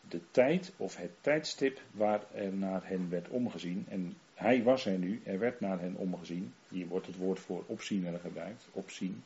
de 0.09 0.21
tijd 0.31 0.71
of 0.77 0.95
het 0.95 1.11
tijdstip 1.21 1.81
waar 1.91 2.23
er 2.33 2.53
naar 2.53 2.87
hen 2.87 3.09
werd 3.09 3.29
omgezien. 3.29 3.85
En 3.89 4.17
hij 4.33 4.63
was 4.63 4.85
er 4.85 4.97
nu, 4.97 5.21
er 5.25 5.39
werd 5.39 5.59
naar 5.59 5.79
hen 5.79 5.95
omgezien. 5.95 6.53
Hier 6.69 6.87
wordt 6.87 7.07
het 7.07 7.15
woord 7.15 7.39
voor 7.39 7.63
opziener 7.67 8.19
gebruikt, 8.19 8.67
opzien, 8.71 9.23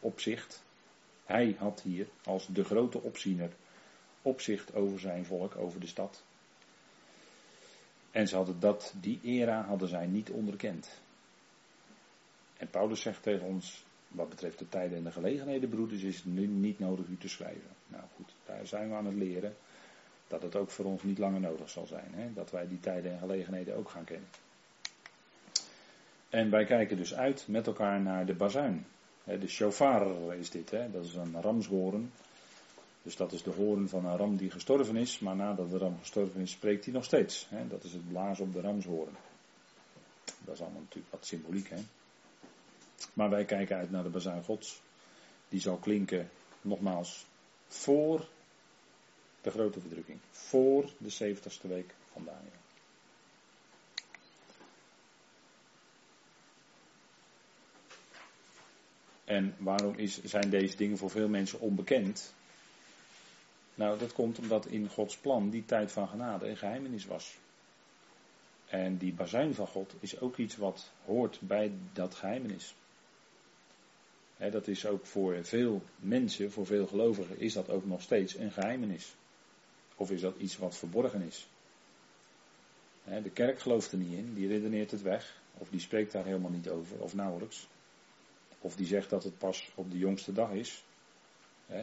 opzicht. 0.00 0.62
Hij 1.24 1.56
had 1.58 1.80
hier 1.82 2.08
als 2.24 2.46
de 2.46 2.64
grote 2.64 3.02
opziener 3.02 3.50
opzicht 4.22 4.74
over 4.74 5.00
zijn 5.00 5.24
volk, 5.24 5.56
over 5.56 5.80
de 5.80 5.86
stad. 5.86 6.22
En 8.10 8.28
ze 8.28 8.36
hadden 8.36 8.60
dat, 8.60 8.94
die 9.00 9.20
era 9.22 9.62
hadden 9.62 9.88
zij 9.88 10.06
niet 10.06 10.30
onderkend. 10.30 11.00
En 12.56 12.70
Paulus 12.70 13.00
zegt 13.00 13.22
tegen 13.22 13.46
ons, 13.46 13.84
wat 14.08 14.28
betreft 14.28 14.58
de 14.58 14.68
tijden 14.68 14.98
en 14.98 15.04
de 15.04 15.10
gelegenheden, 15.10 15.68
broeders, 15.68 16.02
is 16.02 16.16
het 16.16 16.24
nu 16.24 16.46
niet 16.46 16.78
nodig 16.78 17.06
u 17.06 17.16
te 17.16 17.28
schrijven. 17.28 17.70
Nou 17.86 18.04
goed, 18.16 18.34
daar 18.46 18.66
zijn 18.66 18.88
we 18.88 18.94
aan 18.94 19.06
het 19.06 19.14
leren. 19.14 19.56
dat 20.26 20.42
het 20.42 20.56
ook 20.56 20.70
voor 20.70 20.84
ons 20.84 21.02
niet 21.02 21.18
langer 21.18 21.40
nodig 21.40 21.70
zal 21.70 21.86
zijn. 21.86 22.10
Hè? 22.14 22.32
Dat 22.32 22.50
wij 22.50 22.68
die 22.68 22.80
tijden 22.80 23.12
en 23.12 23.18
gelegenheden 23.18 23.76
ook 23.76 23.90
gaan 23.90 24.04
kennen. 24.04 24.28
En 26.28 26.50
wij 26.50 26.64
kijken 26.64 26.96
dus 26.96 27.14
uit 27.14 27.48
met 27.48 27.66
elkaar 27.66 28.00
naar 28.00 28.26
de 28.26 28.34
bazuin. 28.34 28.86
De 29.36 29.48
shofar 29.48 30.34
is 30.34 30.50
dit, 30.50 30.70
hè? 30.70 30.90
dat 30.90 31.04
is 31.04 31.14
een 31.14 31.40
ramshoren. 31.40 32.12
Dus 33.02 33.16
dat 33.16 33.32
is 33.32 33.42
de 33.42 33.50
horen 33.50 33.88
van 33.88 34.04
een 34.04 34.16
ram 34.16 34.36
die 34.36 34.50
gestorven 34.50 34.96
is, 34.96 35.18
maar 35.18 35.36
nadat 35.36 35.70
de 35.70 35.78
ram 35.78 35.98
gestorven 35.98 36.40
is, 36.40 36.50
spreekt 36.50 36.84
hij 36.84 36.94
nog 36.94 37.04
steeds. 37.04 37.46
Hè? 37.48 37.68
Dat 37.68 37.84
is 37.84 37.92
het 37.92 38.08
blazen 38.08 38.44
op 38.44 38.52
de 38.52 38.60
ramshoren. 38.60 39.16
Dat 40.44 40.54
is 40.54 40.60
allemaal 40.60 40.80
natuurlijk 40.80 41.12
wat 41.12 41.26
symboliek. 41.26 41.68
Hè? 41.68 41.78
Maar 43.12 43.30
wij 43.30 43.44
kijken 43.44 43.76
uit 43.76 43.90
naar 43.90 44.02
de 44.02 44.08
bazuin 44.08 44.44
Gods. 44.44 44.80
Die 45.48 45.60
zal 45.60 45.76
klinken, 45.76 46.30
nogmaals, 46.60 47.26
voor 47.68 48.28
de 49.40 49.50
grote 49.50 49.80
verdrukking. 49.80 50.18
Voor 50.30 50.90
de 50.98 51.34
70ste 51.34 51.68
week 51.68 51.94
van 52.12 52.24
Daniel. 52.24 52.67
En 59.28 59.54
waarom 59.58 59.94
is, 59.96 60.22
zijn 60.24 60.50
deze 60.50 60.76
dingen 60.76 60.98
voor 60.98 61.10
veel 61.10 61.28
mensen 61.28 61.60
onbekend? 61.60 62.34
Nou, 63.74 63.98
dat 63.98 64.12
komt 64.12 64.38
omdat 64.38 64.66
in 64.66 64.88
Gods 64.88 65.16
plan 65.16 65.50
die 65.50 65.64
tijd 65.64 65.92
van 65.92 66.08
genade 66.08 66.48
een 66.48 66.56
geheimenis 66.56 67.06
was. 67.06 67.36
En 68.66 68.96
die 68.96 69.12
bazuin 69.12 69.54
van 69.54 69.66
God 69.66 69.94
is 70.00 70.20
ook 70.20 70.36
iets 70.36 70.56
wat 70.56 70.90
hoort 71.04 71.38
bij 71.40 71.72
dat 71.92 72.14
geheimenis. 72.14 72.74
dat 74.36 74.68
is 74.68 74.86
ook 74.86 75.06
voor 75.06 75.44
veel 75.44 75.82
mensen, 75.96 76.52
voor 76.52 76.66
veel 76.66 76.86
gelovigen, 76.86 77.40
is 77.40 77.52
dat 77.52 77.70
ook 77.70 77.86
nog 77.86 78.02
steeds 78.02 78.34
een 78.34 78.52
geheimenis. 78.52 79.14
Of 79.96 80.10
is 80.10 80.20
dat 80.20 80.36
iets 80.38 80.58
wat 80.58 80.76
verborgen 80.76 81.22
is? 81.22 81.48
de 83.22 83.30
kerk 83.30 83.60
gelooft 83.60 83.92
er 83.92 83.98
niet 83.98 84.18
in, 84.18 84.34
die 84.34 84.48
redeneert 84.48 84.90
het 84.90 85.02
weg, 85.02 85.40
of 85.58 85.68
die 85.68 85.80
spreekt 85.80 86.12
daar 86.12 86.24
helemaal 86.24 86.50
niet 86.50 86.68
over, 86.68 87.00
of 87.00 87.14
nauwelijks. 87.14 87.68
Of 88.60 88.76
die 88.76 88.86
zegt 88.86 89.10
dat 89.10 89.24
het 89.24 89.38
pas 89.38 89.70
op 89.74 89.90
de 89.90 89.98
jongste 89.98 90.32
dag 90.32 90.50
is, 90.50 90.84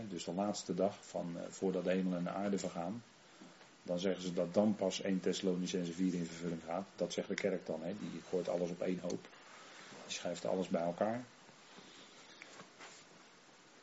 dus 0.09 0.23
de 0.23 0.33
laatste 0.33 0.73
dag 0.73 1.05
van, 1.05 1.33
uh, 1.37 1.41
voordat 1.49 1.83
de 1.83 1.91
hemel 1.91 2.17
en 2.17 2.23
de 2.23 2.29
aarde 2.29 2.57
vergaan. 2.57 3.03
Dan 3.83 3.99
zeggen 3.99 4.23
ze 4.23 4.33
dat 4.33 4.53
dan 4.53 4.75
pas 4.75 5.01
1 5.01 5.19
Thessalonicense 5.19 5.93
4 5.93 6.13
in 6.13 6.25
vervulling 6.25 6.61
gaat. 6.65 6.85
Dat 6.95 7.13
zegt 7.13 7.27
de 7.27 7.33
kerk 7.33 7.65
dan, 7.65 7.81
die 7.83 8.21
gooit 8.29 8.49
alles 8.49 8.69
op 8.69 8.81
één 8.81 8.99
hoop. 8.99 9.27
Die 10.05 10.15
schrijft 10.15 10.45
alles 10.45 10.67
bij 10.67 10.81
elkaar. 10.81 11.23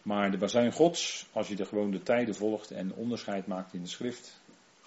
Maar 0.03 0.31
de 0.31 0.39
bazuin 0.39 0.73
gods, 0.73 1.27
als 1.33 1.49
je 1.49 1.57
er 1.57 1.67
gewoon 1.67 1.91
de 1.91 2.03
tijden 2.03 2.35
volgt 2.35 2.71
en 2.71 2.95
onderscheid 2.95 3.47
maakt 3.47 3.73
in 3.73 3.83
de 3.83 3.89
schrift, 3.89 4.41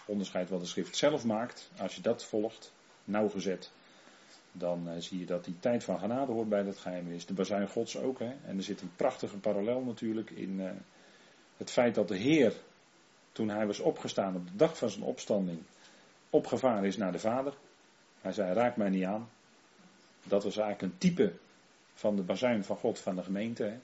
onderscheid 0.06 0.50
wat 0.50 0.60
de 0.60 0.66
schrift 0.66 0.98
zelf 0.98 1.26
maakt, 1.26 1.70
als 1.78 1.96
je 1.96 2.02
dat 2.02 2.26
volgt, 2.26 2.72
nauwgezet, 3.04 3.72
dan 4.58 4.90
uh, 4.90 4.94
zie 4.98 5.20
je 5.20 5.26
dat 5.26 5.46
die 5.46 5.60
tijd 5.60 5.84
van 5.84 6.00
genade 6.00 6.32
hoort 6.32 6.50
bij 6.50 6.64
dat 6.64 6.86
is. 7.10 7.26
De 7.26 7.34
bazuin 7.34 7.68
gods 7.68 7.98
ook, 7.98 8.20
hè. 8.20 8.34
En 8.46 8.58
er 8.58 8.64
zit 8.64 8.82
een 8.82 8.96
prachtige 8.96 9.38
parallel 9.38 9.82
natuurlijk 9.82 10.30
in 10.30 10.60
uh, 10.60 10.70
het 11.58 11.72
feit 11.72 11.96
dat 11.96 12.08
de 12.08 12.18
Heer, 12.18 12.54
toen 13.32 13.50
hij 13.50 13.68
was 13.68 13.80
opgestaan 13.80 14.36
op 14.36 14.48
de 14.48 14.56
dag 14.56 14.78
van 14.78 14.90
zijn 14.90 15.04
opstanding, 15.04 15.60
opgevaren 16.30 16.84
is 16.84 16.98
naar 16.98 17.12
de 17.12 17.20
Vader. 17.20 17.54
Hij 18.22 18.32
zei, 18.32 18.54
raak 18.54 18.78
mij 18.78 18.90
niet 18.90 19.04
aan. 19.04 19.30
Dat 20.24 20.44
was 20.44 20.58
eigenlijk 20.58 20.94
een 20.94 20.98
type 20.98 21.34
van 21.94 22.16
de 22.16 22.22
bazuin 22.22 22.64
van 22.64 22.78
God 22.78 23.00
van 23.00 23.16
de 23.16 23.24
gemeente. 23.24 23.78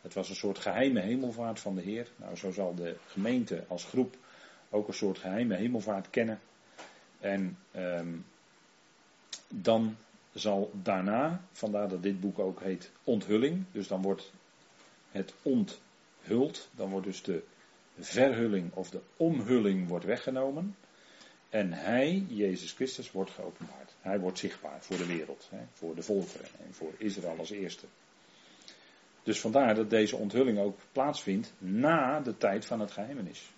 Het 0.00 0.14
was 0.14 0.28
een 0.28 0.36
soort 0.36 0.58
geheime 0.58 1.00
hemelvaart 1.00 1.60
van 1.60 1.74
de 1.74 1.82
Heer. 1.82 2.08
Nou, 2.16 2.36
zo 2.36 2.50
zal 2.50 2.74
de 2.74 2.96
gemeente 3.06 3.64
als 3.68 3.84
groep 3.84 4.16
ook 4.70 4.88
een 4.88 4.94
soort 4.94 5.18
geheime 5.18 5.54
hemelvaart 5.54 6.10
kennen. 6.10 6.40
En 7.20 7.58
um, 7.76 8.24
dan 9.48 9.96
zal 10.32 10.70
daarna, 10.82 11.44
vandaar 11.52 11.88
dat 11.88 12.02
dit 12.02 12.20
boek 12.20 12.38
ook 12.38 12.60
heet 12.60 12.90
Onthulling, 13.04 13.64
dus 13.72 13.88
dan 13.88 14.02
wordt 14.02 14.32
het 15.10 15.34
onthuld, 15.42 16.70
dan 16.74 16.90
wordt 16.90 17.06
dus 17.06 17.22
de 17.22 17.42
verhulling 17.98 18.72
of 18.74 18.90
de 18.90 19.00
omhulling 19.16 19.88
wordt 19.88 20.04
weggenomen. 20.04 20.76
En 21.48 21.72
hij, 21.72 22.24
Jezus 22.28 22.72
Christus, 22.72 23.12
wordt 23.12 23.30
geopenbaard. 23.30 23.94
Hij 24.00 24.20
wordt 24.20 24.38
zichtbaar 24.38 24.82
voor 24.82 24.96
de 24.96 25.06
wereld, 25.06 25.48
hè, 25.50 25.60
voor 25.72 25.94
de 25.94 26.02
volkeren 26.02 26.48
en 26.66 26.74
voor 26.74 26.92
Israël 26.96 27.38
als 27.38 27.50
eerste. 27.50 27.86
Dus 29.22 29.40
vandaar 29.40 29.74
dat 29.74 29.90
deze 29.90 30.16
onthulling 30.16 30.58
ook 30.58 30.78
plaatsvindt 30.92 31.52
na 31.58 32.20
de 32.20 32.36
tijd 32.36 32.64
van 32.64 32.80
het 32.80 32.90
geheimenis. 32.90 33.50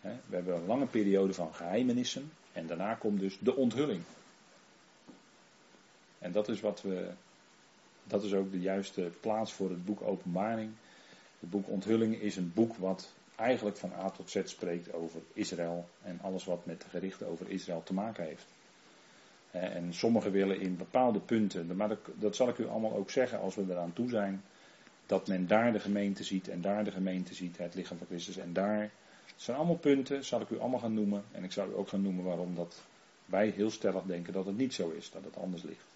We 0.00 0.34
hebben 0.36 0.54
een 0.54 0.66
lange 0.66 0.86
periode 0.86 1.32
van 1.32 1.54
geheimenissen 1.54 2.32
en 2.52 2.66
daarna 2.66 2.94
komt 2.94 3.20
dus 3.20 3.38
de 3.40 3.56
onthulling. 3.56 4.02
En 6.28 6.34
dat 6.34 6.48
is 6.48 6.60
wat 6.60 6.82
we. 6.82 7.10
Dat 8.04 8.24
is 8.24 8.34
ook 8.34 8.52
de 8.52 8.60
juiste 8.60 9.10
plaats 9.20 9.52
voor 9.52 9.70
het 9.70 9.84
boek 9.84 10.02
Openbaring. 10.02 10.70
Het 11.40 11.50
boek 11.50 11.68
Onthulling 11.68 12.20
is 12.20 12.36
een 12.36 12.52
boek 12.54 12.76
wat 12.76 13.12
eigenlijk 13.36 13.76
van 13.76 13.92
A 13.92 14.10
tot 14.10 14.30
Z 14.30 14.40
spreekt 14.44 14.92
over 14.92 15.20
Israël 15.32 15.88
en 16.02 16.20
alles 16.22 16.44
wat 16.44 16.66
met 16.66 16.80
de 16.80 16.88
gerichten 16.88 17.26
over 17.26 17.50
Israël 17.50 17.82
te 17.82 17.94
maken 17.94 18.24
heeft. 18.24 18.46
En 19.50 19.94
sommigen 19.94 20.32
willen 20.32 20.60
in 20.60 20.76
bepaalde 20.76 21.20
punten, 21.20 21.76
maar 21.76 21.96
dat, 22.18 22.36
zal 22.36 22.48
ik 22.48 22.58
u 22.58 22.66
allemaal 22.66 22.96
ook 22.96 23.10
zeggen 23.10 23.40
als 23.40 23.54
we 23.54 23.64
eraan 23.68 23.92
toe 23.92 24.08
zijn, 24.08 24.42
dat 25.06 25.28
men 25.28 25.46
daar 25.46 25.72
de 25.72 25.80
gemeente 25.80 26.24
ziet 26.24 26.48
en 26.48 26.60
daar 26.60 26.84
de 26.84 26.92
gemeente 26.92 27.34
ziet, 27.34 27.58
het 27.58 27.74
lichaam 27.74 27.98
van 27.98 28.06
Christus 28.06 28.36
en 28.36 28.52
daar. 28.52 28.80
Het 28.80 29.42
zijn 29.42 29.56
allemaal 29.56 29.76
punten, 29.76 30.24
zal 30.24 30.40
ik 30.40 30.50
u 30.50 30.58
allemaal 30.58 30.80
gaan 30.80 30.94
noemen. 30.94 31.24
En 31.32 31.44
ik 31.44 31.52
zal 31.52 31.68
u 31.68 31.74
ook 31.74 31.88
gaan 31.88 32.02
noemen 32.02 32.24
waarom 32.24 32.54
dat 32.54 32.82
wij 33.28 33.48
heel 33.48 33.70
stellig 33.70 34.02
denken 34.02 34.32
dat 34.32 34.46
het 34.46 34.56
niet 34.56 34.74
zo 34.74 34.90
is, 34.90 35.10
dat 35.10 35.24
het 35.24 35.36
anders 35.36 35.62
ligt. 35.62 35.87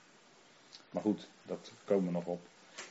Maar 0.93 1.03
goed, 1.03 1.29
dat 1.47 1.73
komen 1.85 2.05
we 2.05 2.11
nog 2.13 2.25
op. 2.25 2.41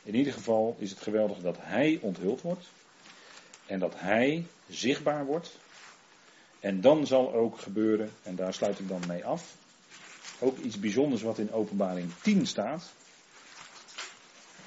In 0.02 0.14
ieder 0.14 0.32
geval 0.32 0.76
is 0.78 0.90
het 0.90 1.00
geweldig 1.00 1.38
dat 1.38 1.56
hij 1.60 1.98
onthuld 2.02 2.40
wordt. 2.40 2.66
En 3.66 3.78
dat 3.78 3.94
hij 3.96 4.46
zichtbaar 4.68 5.24
wordt. 5.24 5.58
En 6.60 6.80
dan 6.80 7.06
zal 7.06 7.32
ook 7.34 7.58
gebeuren, 7.58 8.10
en 8.22 8.36
daar 8.36 8.54
sluit 8.54 8.78
ik 8.78 8.88
dan 8.88 9.02
mee 9.06 9.24
af. 9.24 9.56
Ook 10.38 10.58
iets 10.58 10.80
bijzonders 10.80 11.22
wat 11.22 11.38
in 11.38 11.52
openbaring 11.52 12.10
10 12.22 12.46
staat. 12.46 12.92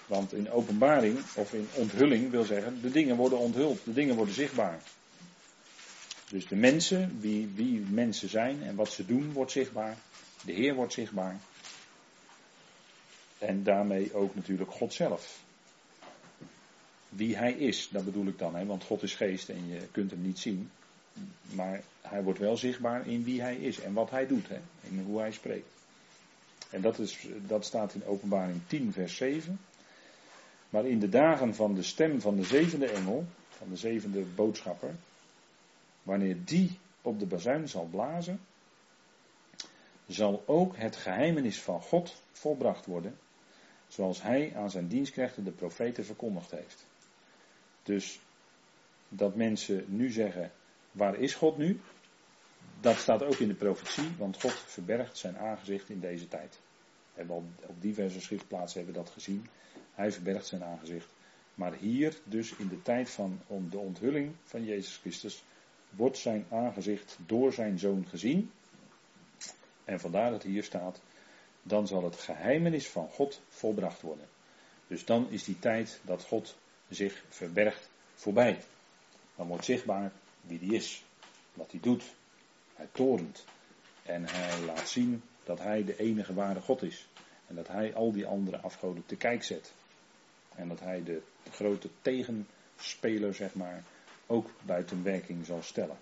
Want 0.06 0.34
in 0.34 0.52
openbaring, 0.52 1.20
of 1.36 1.54
in 1.54 1.68
onthulling 1.74 2.32
wil 2.32 2.44
zeggen, 2.44 2.82
de 2.82 2.92
dingen 2.92 3.16
worden 3.16 3.38
onthuld, 3.38 3.80
de 3.84 3.94
dingen 3.94 4.16
worden 4.16 4.34
zichtbaar. 4.34 4.80
Dus 6.30 6.48
de 6.48 6.56
mensen, 6.56 7.18
wie, 7.20 7.52
wie 7.56 7.80
mensen 7.80 8.30
zijn 8.30 8.64
en 8.64 8.76
wat 8.76 8.92
ze 8.92 9.06
doen, 9.06 9.32
wordt 9.32 9.52
zichtbaar. 9.52 9.98
De 10.42 10.52
Heer 10.52 10.74
wordt 10.74 10.94
zichtbaar. 10.94 11.40
En 13.46 13.64
daarmee 13.64 14.14
ook 14.14 14.36
natuurlijk 14.36 14.72
God 14.72 14.94
zelf. 14.94 15.44
Wie 17.10 17.38
hij 17.38 17.54
is, 17.54 17.90
dat 17.92 18.06
bedoel 18.06 18.26
ik 18.26 18.38
dan, 18.38 18.56
hè? 18.56 18.66
want 18.66 18.84
God 18.84 19.04
is 19.04 19.16
geest 19.16 19.50
en 19.50 19.68
je 19.68 19.88
kunt 19.92 20.12
hem 20.12 20.22
niet 20.22 20.40
zien. 20.40 20.72
Maar 21.54 21.82
hij 22.02 22.24
wordt 22.24 22.40
wel 22.40 22.58
zichtbaar 22.58 23.08
in 23.08 23.24
wie 23.24 23.42
hij 23.42 23.56
is 23.56 23.80
en 23.80 23.94
wat 23.94 24.10
hij 24.10 24.28
doet, 24.28 24.48
hè? 24.48 24.60
in 24.82 25.04
hoe 25.06 25.20
hij 25.20 25.32
spreekt. 25.32 25.68
En 26.70 26.82
dat, 26.82 27.00
is, 27.00 27.28
dat 27.48 27.66
staat 27.66 27.94
in 27.94 28.06
Openbaring 28.06 28.62
10, 28.68 28.94
vers 28.94 29.16
7. 29.16 29.60
Maar 30.70 30.86
in 30.86 31.00
de 31.00 31.10
dagen 31.10 31.56
van 31.56 31.76
de 31.76 31.84
stem 31.84 32.22
van 32.22 32.36
de 32.36 32.44
zevende 32.44 32.88
engel, 32.88 33.26
van 33.50 33.70
de 33.70 33.78
zevende 33.78 34.22
boodschapper, 34.22 34.96
wanneer 36.04 36.38
die 36.46 36.78
op 37.02 37.20
de 37.20 37.26
bazuin 37.26 37.70
zal 37.70 37.88
blazen, 37.92 38.40
zal 40.08 40.44
ook 40.46 40.78
het 40.78 40.96
geheimenis 40.96 41.62
van 41.62 41.82
God 41.82 42.16
volbracht 42.32 42.86
worden, 42.86 43.18
zoals 43.96 44.22
hij 44.22 44.56
aan 44.56 44.72
zijn 44.72 44.88
dienstknechten 44.88 45.44
de 45.44 45.52
profeten 45.52 46.06
verkondigd 46.06 46.52
heeft. 46.52 46.88
Dus 47.84 48.20
dat 49.10 49.36
mensen 49.36 49.86
nu 49.88 50.10
zeggen, 50.12 50.52
waar 50.92 51.16
is 51.16 51.34
God 51.34 51.58
nu? 51.58 51.80
Dat 52.80 52.98
staat 52.98 53.24
ook 53.24 53.36
in 53.36 53.48
de 53.48 53.56
profetie, 53.56 54.10
want 54.18 54.42
God 54.42 54.54
verbergt 54.54 55.18
zijn 55.18 55.38
aangezicht 55.38 55.90
in 55.90 56.00
deze 56.00 56.28
tijd. 56.28 56.60
We 57.14 57.22
hebben 57.22 57.36
al 57.36 57.44
op 57.68 57.82
diverse 57.82 58.22
schriftplaatsen 58.22 58.84
hebben 58.84 59.04
dat 59.04 59.14
gezien. 59.14 59.48
Hij 59.94 60.12
verbergt 60.12 60.48
zijn 60.48 60.64
aangezicht. 60.64 61.14
Maar 61.54 61.74
hier, 61.74 62.18
dus 62.24 62.56
in 62.56 62.68
de 62.68 62.82
tijd 62.82 63.10
van 63.10 63.42
de 63.70 63.78
onthulling 63.78 64.36
van 64.44 64.64
Jezus 64.64 64.98
Christus, 64.98 65.44
wordt 65.90 66.18
zijn 66.18 66.46
aangezicht 66.50 67.18
door 67.26 67.54
zijn 67.54 67.80
zoon 67.80 68.06
gezien. 68.08 68.52
En 69.84 70.00
vandaar 70.00 70.32
dat 70.32 70.44
hier 70.44 70.64
staat, 70.64 71.02
dan 71.68 71.88
zal 71.88 72.04
het 72.04 72.16
geheimenis 72.16 72.90
van 72.90 73.10
God 73.10 73.42
volbracht 73.50 74.02
worden. 74.02 74.28
Dus 74.88 75.06
dan 75.06 75.30
is 75.30 75.44
die 75.44 75.60
tijd 75.60 76.00
dat 76.04 76.24
God 76.24 76.56
zich 76.90 77.24
verbergt 77.30 77.90
voorbij. 78.14 78.60
Dan 79.36 79.48
wordt 79.48 79.66
zichtbaar 79.66 80.12
wie 80.42 80.60
die 80.60 80.74
is, 80.74 81.04
wat 81.54 81.72
hij 81.72 81.80
doet. 81.80 82.04
Hij 82.76 82.88
torent 82.92 83.46
en 84.04 84.26
hij 84.28 84.60
laat 84.66 84.90
zien 84.90 85.24
dat 85.44 85.60
hij 85.60 85.84
de 85.84 85.98
enige 85.98 86.34
ware 86.34 86.62
God 86.62 86.82
is. 86.82 87.08
En 87.48 87.56
dat 87.56 87.68
hij 87.68 87.96
al 87.96 88.12
die 88.12 88.26
andere 88.26 88.58
afgoden 88.58 89.06
te 89.06 89.16
kijk 89.16 89.44
zet. 89.44 89.74
En 90.56 90.68
dat 90.68 90.80
hij 90.80 91.04
de, 91.04 91.22
grote 91.52 91.90
tegenspeler, 92.02 93.34
zeg 93.34 93.54
maar, 93.54 93.84
ook 94.28 94.50
buiten 94.62 95.04
werking 95.04 95.46
zal 95.46 95.62
stellen. 95.62 95.98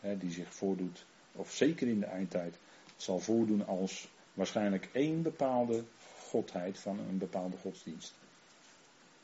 die 0.00 0.30
zich 0.30 0.54
voordoet, 0.54 1.04
of 1.32 1.52
zeker 1.52 1.88
in 1.88 2.00
de 2.00 2.06
eindtijd, 2.06 2.56
zal 2.96 3.18
voordoen 3.18 3.66
als 3.66 4.08
waarschijnlijk 4.36 4.88
één 4.92 5.22
bepaalde 5.22 5.84
godheid 6.18 6.78
van 6.78 6.98
een 6.98 7.18
bepaalde 7.18 7.56
godsdienst. 7.56 8.14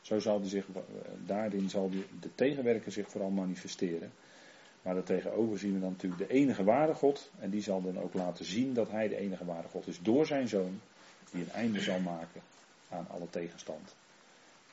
Zo 0.01 0.19
zal 0.19 0.41
die 0.41 0.49
zich, 0.49 0.65
daarin 1.25 1.69
zal 1.69 1.89
de 2.19 2.35
tegenwerker 2.35 2.91
zich 2.91 3.09
vooral 3.09 3.29
manifesteren. 3.29 4.11
Maar 4.81 4.93
daartegenover 4.93 5.59
zien 5.59 5.73
we 5.73 5.79
dan 5.79 5.91
natuurlijk 5.91 6.27
de 6.27 6.35
enige 6.35 6.63
ware 6.63 6.93
God. 6.93 7.29
En 7.39 7.49
die 7.49 7.61
zal 7.61 7.81
dan 7.81 7.99
ook 7.99 8.13
laten 8.13 8.45
zien 8.45 8.73
dat 8.73 8.89
hij 8.89 9.07
de 9.07 9.17
enige 9.17 9.45
ware 9.45 9.67
God 9.67 9.87
is 9.87 9.99
door 10.01 10.25
zijn 10.25 10.47
zoon. 10.47 10.79
Die 11.31 11.41
een 11.41 11.51
einde 11.51 11.81
zal 11.81 11.99
maken 11.99 12.41
aan 12.89 13.07
alle 13.09 13.29
tegenstand. 13.29 13.95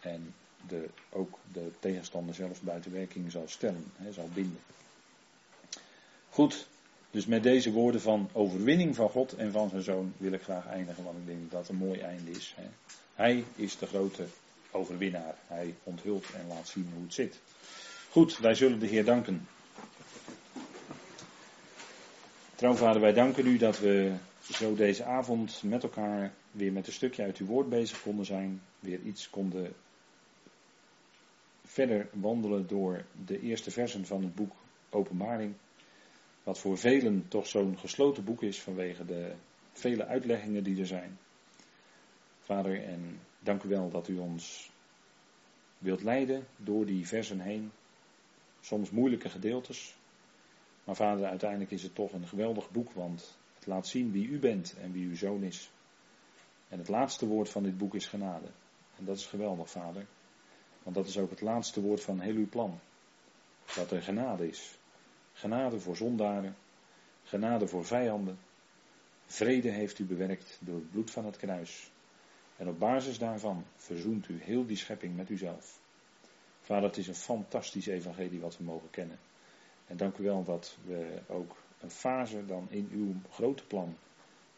En 0.00 0.35
de, 0.68 0.88
ook 1.11 1.38
de 1.53 1.70
tegenstander 1.81 2.35
zelfs 2.35 2.61
buiten 2.61 2.92
werking 2.92 3.31
zal 3.31 3.48
stellen, 3.48 3.85
hè, 3.96 4.12
zal 4.12 4.29
binden. 4.35 4.61
Goed, 6.31 6.68
dus 7.11 7.27
met 7.27 7.42
deze 7.42 7.73
woorden 7.73 8.01
van 8.01 8.29
overwinning 8.33 8.96
van 8.96 9.09
God 9.09 9.33
en 9.33 9.53
van 9.53 9.68
zijn 9.68 9.83
zoon 9.83 10.12
wil 10.16 10.33
ik 10.33 10.42
graag 10.42 10.66
eindigen, 10.66 11.05
want 11.05 11.18
ik 11.18 11.27
denk 11.27 11.40
dat 11.40 11.51
dat 11.51 11.68
een 11.68 11.87
mooi 11.87 12.01
einde 12.01 12.31
is. 12.31 12.55
Hè. 12.57 12.66
Hij 13.14 13.44
is 13.57 13.79
de 13.79 13.87
grote 13.87 14.27
overwinnaar. 14.70 15.35
Hij 15.46 15.75
onthult 15.83 16.27
en 16.35 16.46
laat 16.49 16.68
zien 16.68 16.90
hoe 16.94 17.03
het 17.03 17.14
zit. 17.14 17.38
Goed, 18.11 18.38
wij 18.38 18.55
zullen 18.55 18.79
de 18.79 18.87
Heer 18.87 19.05
danken. 19.05 19.49
Trouwvader, 22.55 23.01
wij 23.01 23.12
danken 23.12 23.46
u 23.46 23.57
dat 23.57 23.79
we 23.79 24.12
zo 24.53 24.75
deze 24.75 25.05
avond 25.05 25.62
met 25.62 25.83
elkaar 25.83 26.33
weer 26.51 26.73
met 26.73 26.87
een 26.87 26.92
stukje 26.92 27.23
uit 27.23 27.37
uw 27.37 27.46
woord 27.46 27.68
bezig 27.68 28.03
konden 28.03 28.27
zijn. 28.27 28.62
Weer 28.81 29.01
iets 29.01 29.31
konden 29.31 29.73
verder 31.64 32.09
wandelen 32.12 32.66
door 32.66 33.05
de 33.27 33.40
eerste 33.40 33.70
versen 33.70 34.07
van 34.07 34.23
het 34.23 34.35
boek 34.35 34.53
Openbaring. 34.90 35.55
Wat 36.42 36.59
voor 36.59 36.79
velen 36.79 37.29
toch 37.29 37.46
zo'n 37.46 37.79
gesloten 37.79 38.24
boek 38.24 38.42
is 38.42 38.61
vanwege 38.61 39.05
de 39.05 39.35
vele 39.72 40.07
uitleggingen 40.07 40.64
die 40.64 40.81
er 40.81 40.87
zijn. 40.87 41.18
Vader, 42.40 42.85
en 42.85 43.20
dank 43.38 43.62
u 43.62 43.68
wel 43.68 43.90
dat 43.90 44.09
u 44.09 44.18
ons 44.18 44.70
wilt 45.79 46.03
leiden 46.03 46.46
door 46.57 46.87
die 46.87 47.07
versen 47.07 47.40
heen. 47.40 47.72
Soms 48.61 48.90
moeilijke 48.90 49.29
gedeeltes. 49.29 49.94
Maar 50.85 50.96
vader, 50.96 51.26
uiteindelijk 51.26 51.70
is 51.70 51.83
het 51.83 51.94
toch 51.94 52.12
een 52.12 52.26
geweldig 52.26 52.70
boek, 52.70 52.92
want 52.92 53.38
het 53.55 53.66
laat 53.66 53.87
zien 53.87 54.12
wie 54.12 54.29
u 54.29 54.38
bent 54.38 54.74
en 54.81 54.92
wie 54.92 55.07
uw 55.07 55.16
zoon 55.16 55.42
is. 55.42 55.70
En 56.68 56.79
het 56.79 56.88
laatste 56.88 57.26
woord 57.26 57.48
van 57.48 57.62
dit 57.62 57.79
boek 57.79 57.94
is 57.94 58.07
genade. 58.07 58.46
En 58.96 59.05
dat 59.05 59.16
is 59.16 59.26
geweldig, 59.26 59.70
vader. 59.70 60.07
Want 60.83 60.96
dat 60.96 61.07
is 61.07 61.18
ook 61.18 61.31
het 61.31 61.40
laatste 61.40 61.81
woord 61.81 62.03
van 62.03 62.20
heel 62.20 62.35
uw 62.35 62.48
plan. 62.48 62.81
Dat 63.74 63.90
er 63.90 64.03
genade 64.03 64.48
is. 64.48 64.79
Genade 65.40 65.81
voor 65.81 65.96
zondaren. 65.96 66.57
Genade 67.24 67.66
voor 67.66 67.85
vijanden. 67.85 68.38
Vrede 69.26 69.70
heeft 69.70 69.98
u 69.98 70.05
bewerkt 70.05 70.59
door 70.61 70.74
het 70.74 70.90
bloed 70.90 71.11
van 71.11 71.24
het 71.24 71.37
kruis. 71.37 71.90
En 72.57 72.68
op 72.68 72.79
basis 72.79 73.18
daarvan 73.18 73.64
verzoent 73.76 74.29
u 74.29 74.42
heel 74.42 74.66
die 74.66 74.76
schepping 74.76 75.16
met 75.16 75.31
uzelf. 75.31 75.81
Vader, 76.61 76.88
het 76.88 76.96
is 76.96 77.09
een 77.09 77.14
fantastisch 77.14 77.87
evangelie 77.87 78.40
wat 78.40 78.57
we 78.57 78.64
mogen 78.64 78.90
kennen. 78.90 79.18
En 79.87 79.96
dank 79.96 80.16
u 80.16 80.22
wel 80.22 80.44
dat 80.44 80.76
we 80.85 81.20
ook 81.26 81.57
een 81.81 81.90
fase 81.90 82.46
dan 82.46 82.66
in 82.70 82.88
uw 82.92 83.14
grote 83.31 83.64
plan, 83.66 83.96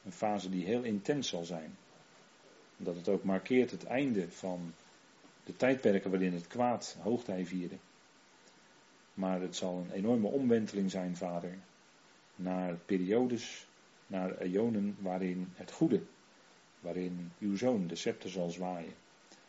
een 0.04 0.12
fase 0.12 0.50
die 0.50 0.64
heel 0.64 0.82
intens 0.82 1.28
zal 1.28 1.44
zijn. 1.44 1.76
Dat 2.76 2.96
het 2.96 3.08
ook 3.08 3.24
markeert 3.24 3.70
het 3.70 3.84
einde 3.84 4.30
van 4.30 4.74
de 5.44 5.56
tijdperken 5.56 6.10
waarin 6.10 6.32
het 6.32 6.46
kwaad 6.46 6.96
hoogtij 7.00 7.46
vierde. 7.46 7.76
Maar 9.14 9.40
het 9.40 9.57
zal 9.57 9.77
een 9.79 9.90
enorme 9.90 10.29
omwenteling 10.29 10.90
zijn, 10.90 11.16
vader, 11.16 11.59
naar 12.37 12.75
periodes, 12.75 13.66
naar 14.07 14.38
eonen 14.38 14.96
waarin 15.01 15.53
het 15.55 15.72
goede, 15.72 16.03
waarin 16.81 17.33
uw 17.38 17.57
zoon 17.57 17.87
de 17.87 17.96
scepter 17.96 18.31
zal 18.31 18.51
zwaaien, 18.51 18.94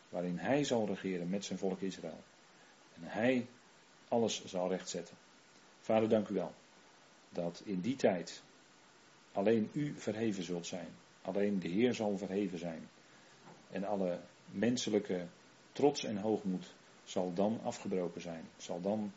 waarin 0.08 0.38
hij 0.38 0.64
zal 0.64 0.86
regeren 0.86 1.28
met 1.28 1.44
zijn 1.44 1.58
volk 1.58 1.80
Israël. 1.80 2.22
En 2.94 3.02
hij 3.02 3.46
alles 4.08 4.44
zal 4.44 4.68
rechtzetten. 4.68 5.16
Vader, 5.80 6.08
dank 6.08 6.28
u 6.28 6.34
wel 6.34 6.54
dat 7.28 7.62
in 7.64 7.80
die 7.80 7.96
tijd 7.96 8.42
alleen 9.32 9.70
u 9.72 9.94
verheven 9.96 10.42
zult 10.42 10.66
zijn. 10.66 10.88
Alleen 11.22 11.58
de 11.58 11.68
Heer 11.68 11.94
zal 11.94 12.18
verheven 12.18 12.58
zijn. 12.58 12.88
En 13.70 13.84
alle 13.84 14.20
menselijke 14.46 15.26
trots 15.72 16.04
en 16.04 16.16
hoogmoed 16.16 16.74
zal 17.04 17.32
dan 17.32 17.60
afgebroken 17.62 18.20
zijn. 18.20 18.44
Zal 18.56 18.80
dan 18.80 19.12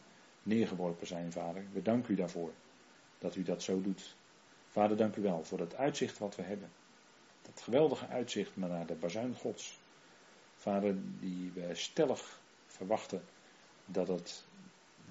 neergeworpen 0.48 1.08
zijn, 1.08 1.32
Vader. 1.32 1.64
We 1.74 1.82
danken 1.82 2.14
u 2.14 2.16
daarvoor 2.16 2.52
dat 3.18 3.36
u 3.36 3.44
dat 3.44 3.64
zo 3.64 3.82
doet. 3.82 4.16
Vader, 4.72 4.98
dank 4.98 5.16
u 5.16 5.22
wel 5.22 5.44
voor 5.44 5.60
het 5.60 5.76
uitzicht 5.76 6.18
wat 6.18 6.36
we 6.36 6.42
hebben. 6.42 6.70
Dat 7.42 7.62
geweldige 7.62 8.08
uitzicht 8.08 8.58
naar 8.58 8.86
de 8.86 8.94
bazuin 8.94 9.36
Gods. 9.36 9.78
Vader, 10.56 10.96
die 11.20 11.52
we 11.54 11.76
stellig 11.76 12.40
verwachten 12.68 13.22
dat 13.86 14.08
het 14.08 14.44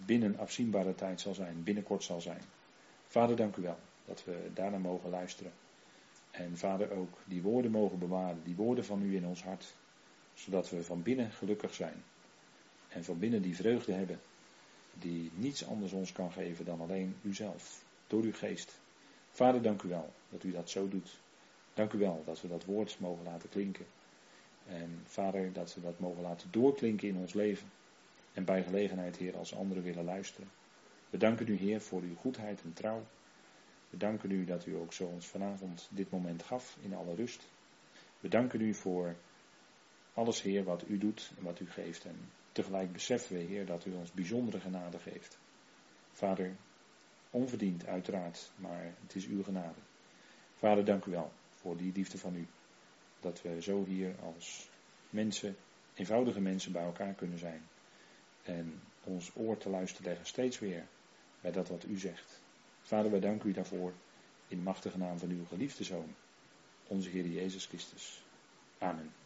binnen 0.05 0.39
afzienbare 0.39 0.95
tijd 0.95 1.21
zal 1.21 1.35
zijn, 1.35 1.63
binnenkort 1.63 2.03
zal 2.03 2.21
zijn. 2.21 2.43
Vader, 3.07 3.37
dank 3.37 3.57
u 3.57 3.63
wel 3.63 3.79
dat 4.05 4.25
we 4.25 4.51
daarna 4.55 4.79
mogen 4.79 5.11
luisteren. 5.11 5.53
En 6.31 6.57
vader 6.57 6.91
ook 6.91 7.19
die 7.25 7.43
woorden 7.43 7.71
mogen 7.71 7.99
bewaren, 7.99 8.41
die 8.45 8.55
woorden 8.55 8.85
van 8.85 9.03
u 9.03 9.17
in 9.17 9.27
ons 9.27 9.43
hart, 9.43 9.75
zodat 10.35 10.71
we 10.71 10.85
van 10.85 11.03
binnen 11.03 11.31
gelukkig 11.31 11.75
zijn. 11.75 12.05
En 12.89 13.05
van 13.05 13.19
binnen 13.19 13.43
die 13.43 13.57
vreugde 13.57 13.93
hebben, 13.93 14.21
die 14.99 15.31
niets 15.35 15.67
anders 15.67 15.93
ons 15.93 16.13
kan 16.13 16.33
geven 16.33 16.65
dan 16.65 16.81
alleen 16.81 17.17
uzelf, 17.23 17.85
door 18.07 18.23
uw 18.23 18.33
geest. 18.33 18.79
Vader, 19.31 19.63
dank 19.63 19.83
u 19.83 19.89
wel 19.89 20.13
dat 20.29 20.45
u 20.45 20.53
dat 20.53 20.71
zo 20.71 20.89
doet. 20.89 21.21
Dank 21.75 21.93
u 21.93 21.99
wel 21.99 22.23
dat 22.25 22.41
we 22.41 22.49
dat 22.49 22.65
woord 22.65 22.97
mogen 23.01 23.25
laten 23.25 23.49
klinken. 23.49 23.87
En 24.67 25.03
vader, 25.05 25.53
dat 25.53 25.75
we 25.75 25.81
dat 25.81 25.99
mogen 25.99 26.23
laten 26.23 26.51
doorklinken 26.51 27.09
in 27.09 27.17
ons 27.17 27.33
leven. 27.33 27.69
En 28.33 28.45
bij 28.45 28.63
gelegenheid, 28.63 29.17
Heer, 29.17 29.37
als 29.37 29.55
anderen 29.55 29.83
willen 29.83 30.05
luisteren. 30.05 30.51
We 31.11 31.19
danken 31.19 31.49
u, 31.49 31.57
Heer, 31.57 31.81
voor 31.81 32.03
uw 32.03 32.15
goedheid 32.15 32.63
en 32.63 32.73
trouw. 32.73 33.07
We 33.91 33.97
danken 33.97 34.31
u 34.31 34.45
dat 34.45 34.67
u 34.67 34.77
ook 34.77 34.93
zo 34.93 35.05
ons 35.05 35.27
vanavond 35.27 35.89
dit 35.91 36.11
moment 36.11 36.43
gaf 36.43 36.77
in 36.81 36.95
alle 36.95 37.15
rust. 37.15 37.43
We 38.21 38.29
danken 38.29 38.61
u 38.61 38.75
voor 38.75 39.17
alles, 40.15 40.43
Heer, 40.43 40.65
wat 40.65 40.89
u 40.89 40.99
doet 40.99 41.31
en 41.39 41.45
wat 41.45 41.61
u 41.61 41.71
geeft. 41.71 42.05
En 42.05 42.31
tegelijk 42.57 42.93
beseffen 42.93 43.37
we, 43.37 43.43
Heer, 43.43 43.67
dat 43.67 43.85
u 43.85 43.93
ons 43.93 44.13
bijzondere 44.13 44.61
genade 44.61 44.99
geeft. 44.99 45.39
Vader, 46.13 46.57
onverdiend 47.31 47.87
uiteraard, 47.87 48.51
maar 48.57 48.95
het 49.03 49.15
is 49.15 49.27
uw 49.27 49.43
genade. 49.43 49.81
Vader, 50.57 50.85
dank 50.85 51.05
u 51.05 51.11
wel 51.11 51.33
voor 51.55 51.77
die 51.77 51.93
liefde 51.93 52.19
van 52.19 52.37
u. 52.37 52.47
Dat 53.21 53.43
we 53.43 53.63
zo 53.63 53.85
hier 53.85 54.15
als 54.23 54.69
mensen, 55.11 55.57
eenvoudige 55.95 56.41
mensen 56.41 56.73
bij 56.73 56.85
elkaar 56.85 57.15
kunnen 57.15 57.39
zijn. 57.39 57.63
En 58.43 58.81
ons 59.05 59.31
oor 59.35 59.57
te 59.57 59.69
luisteren 59.69 60.07
leggen 60.07 60.27
steeds 60.27 60.59
weer 60.59 60.87
bij 61.41 61.53
dat 61.53 61.69
wat 61.69 61.85
u 61.85 61.99
zegt. 61.99 62.41
Vader, 62.83 63.11
wij 63.11 63.21
danken 63.21 63.49
u 63.49 63.53
daarvoor 63.53 63.93
in 64.49 64.63
machtige 64.63 64.99
naam 64.99 65.19
van 65.19 65.31
uw 65.31 65.45
geliefde 65.45 65.85
Zoon, 65.85 66.15
onze 66.87 67.09
Heer 67.09 67.27
Jezus 67.27 67.67
Christus. 67.67 68.23
Amen. 68.79 69.26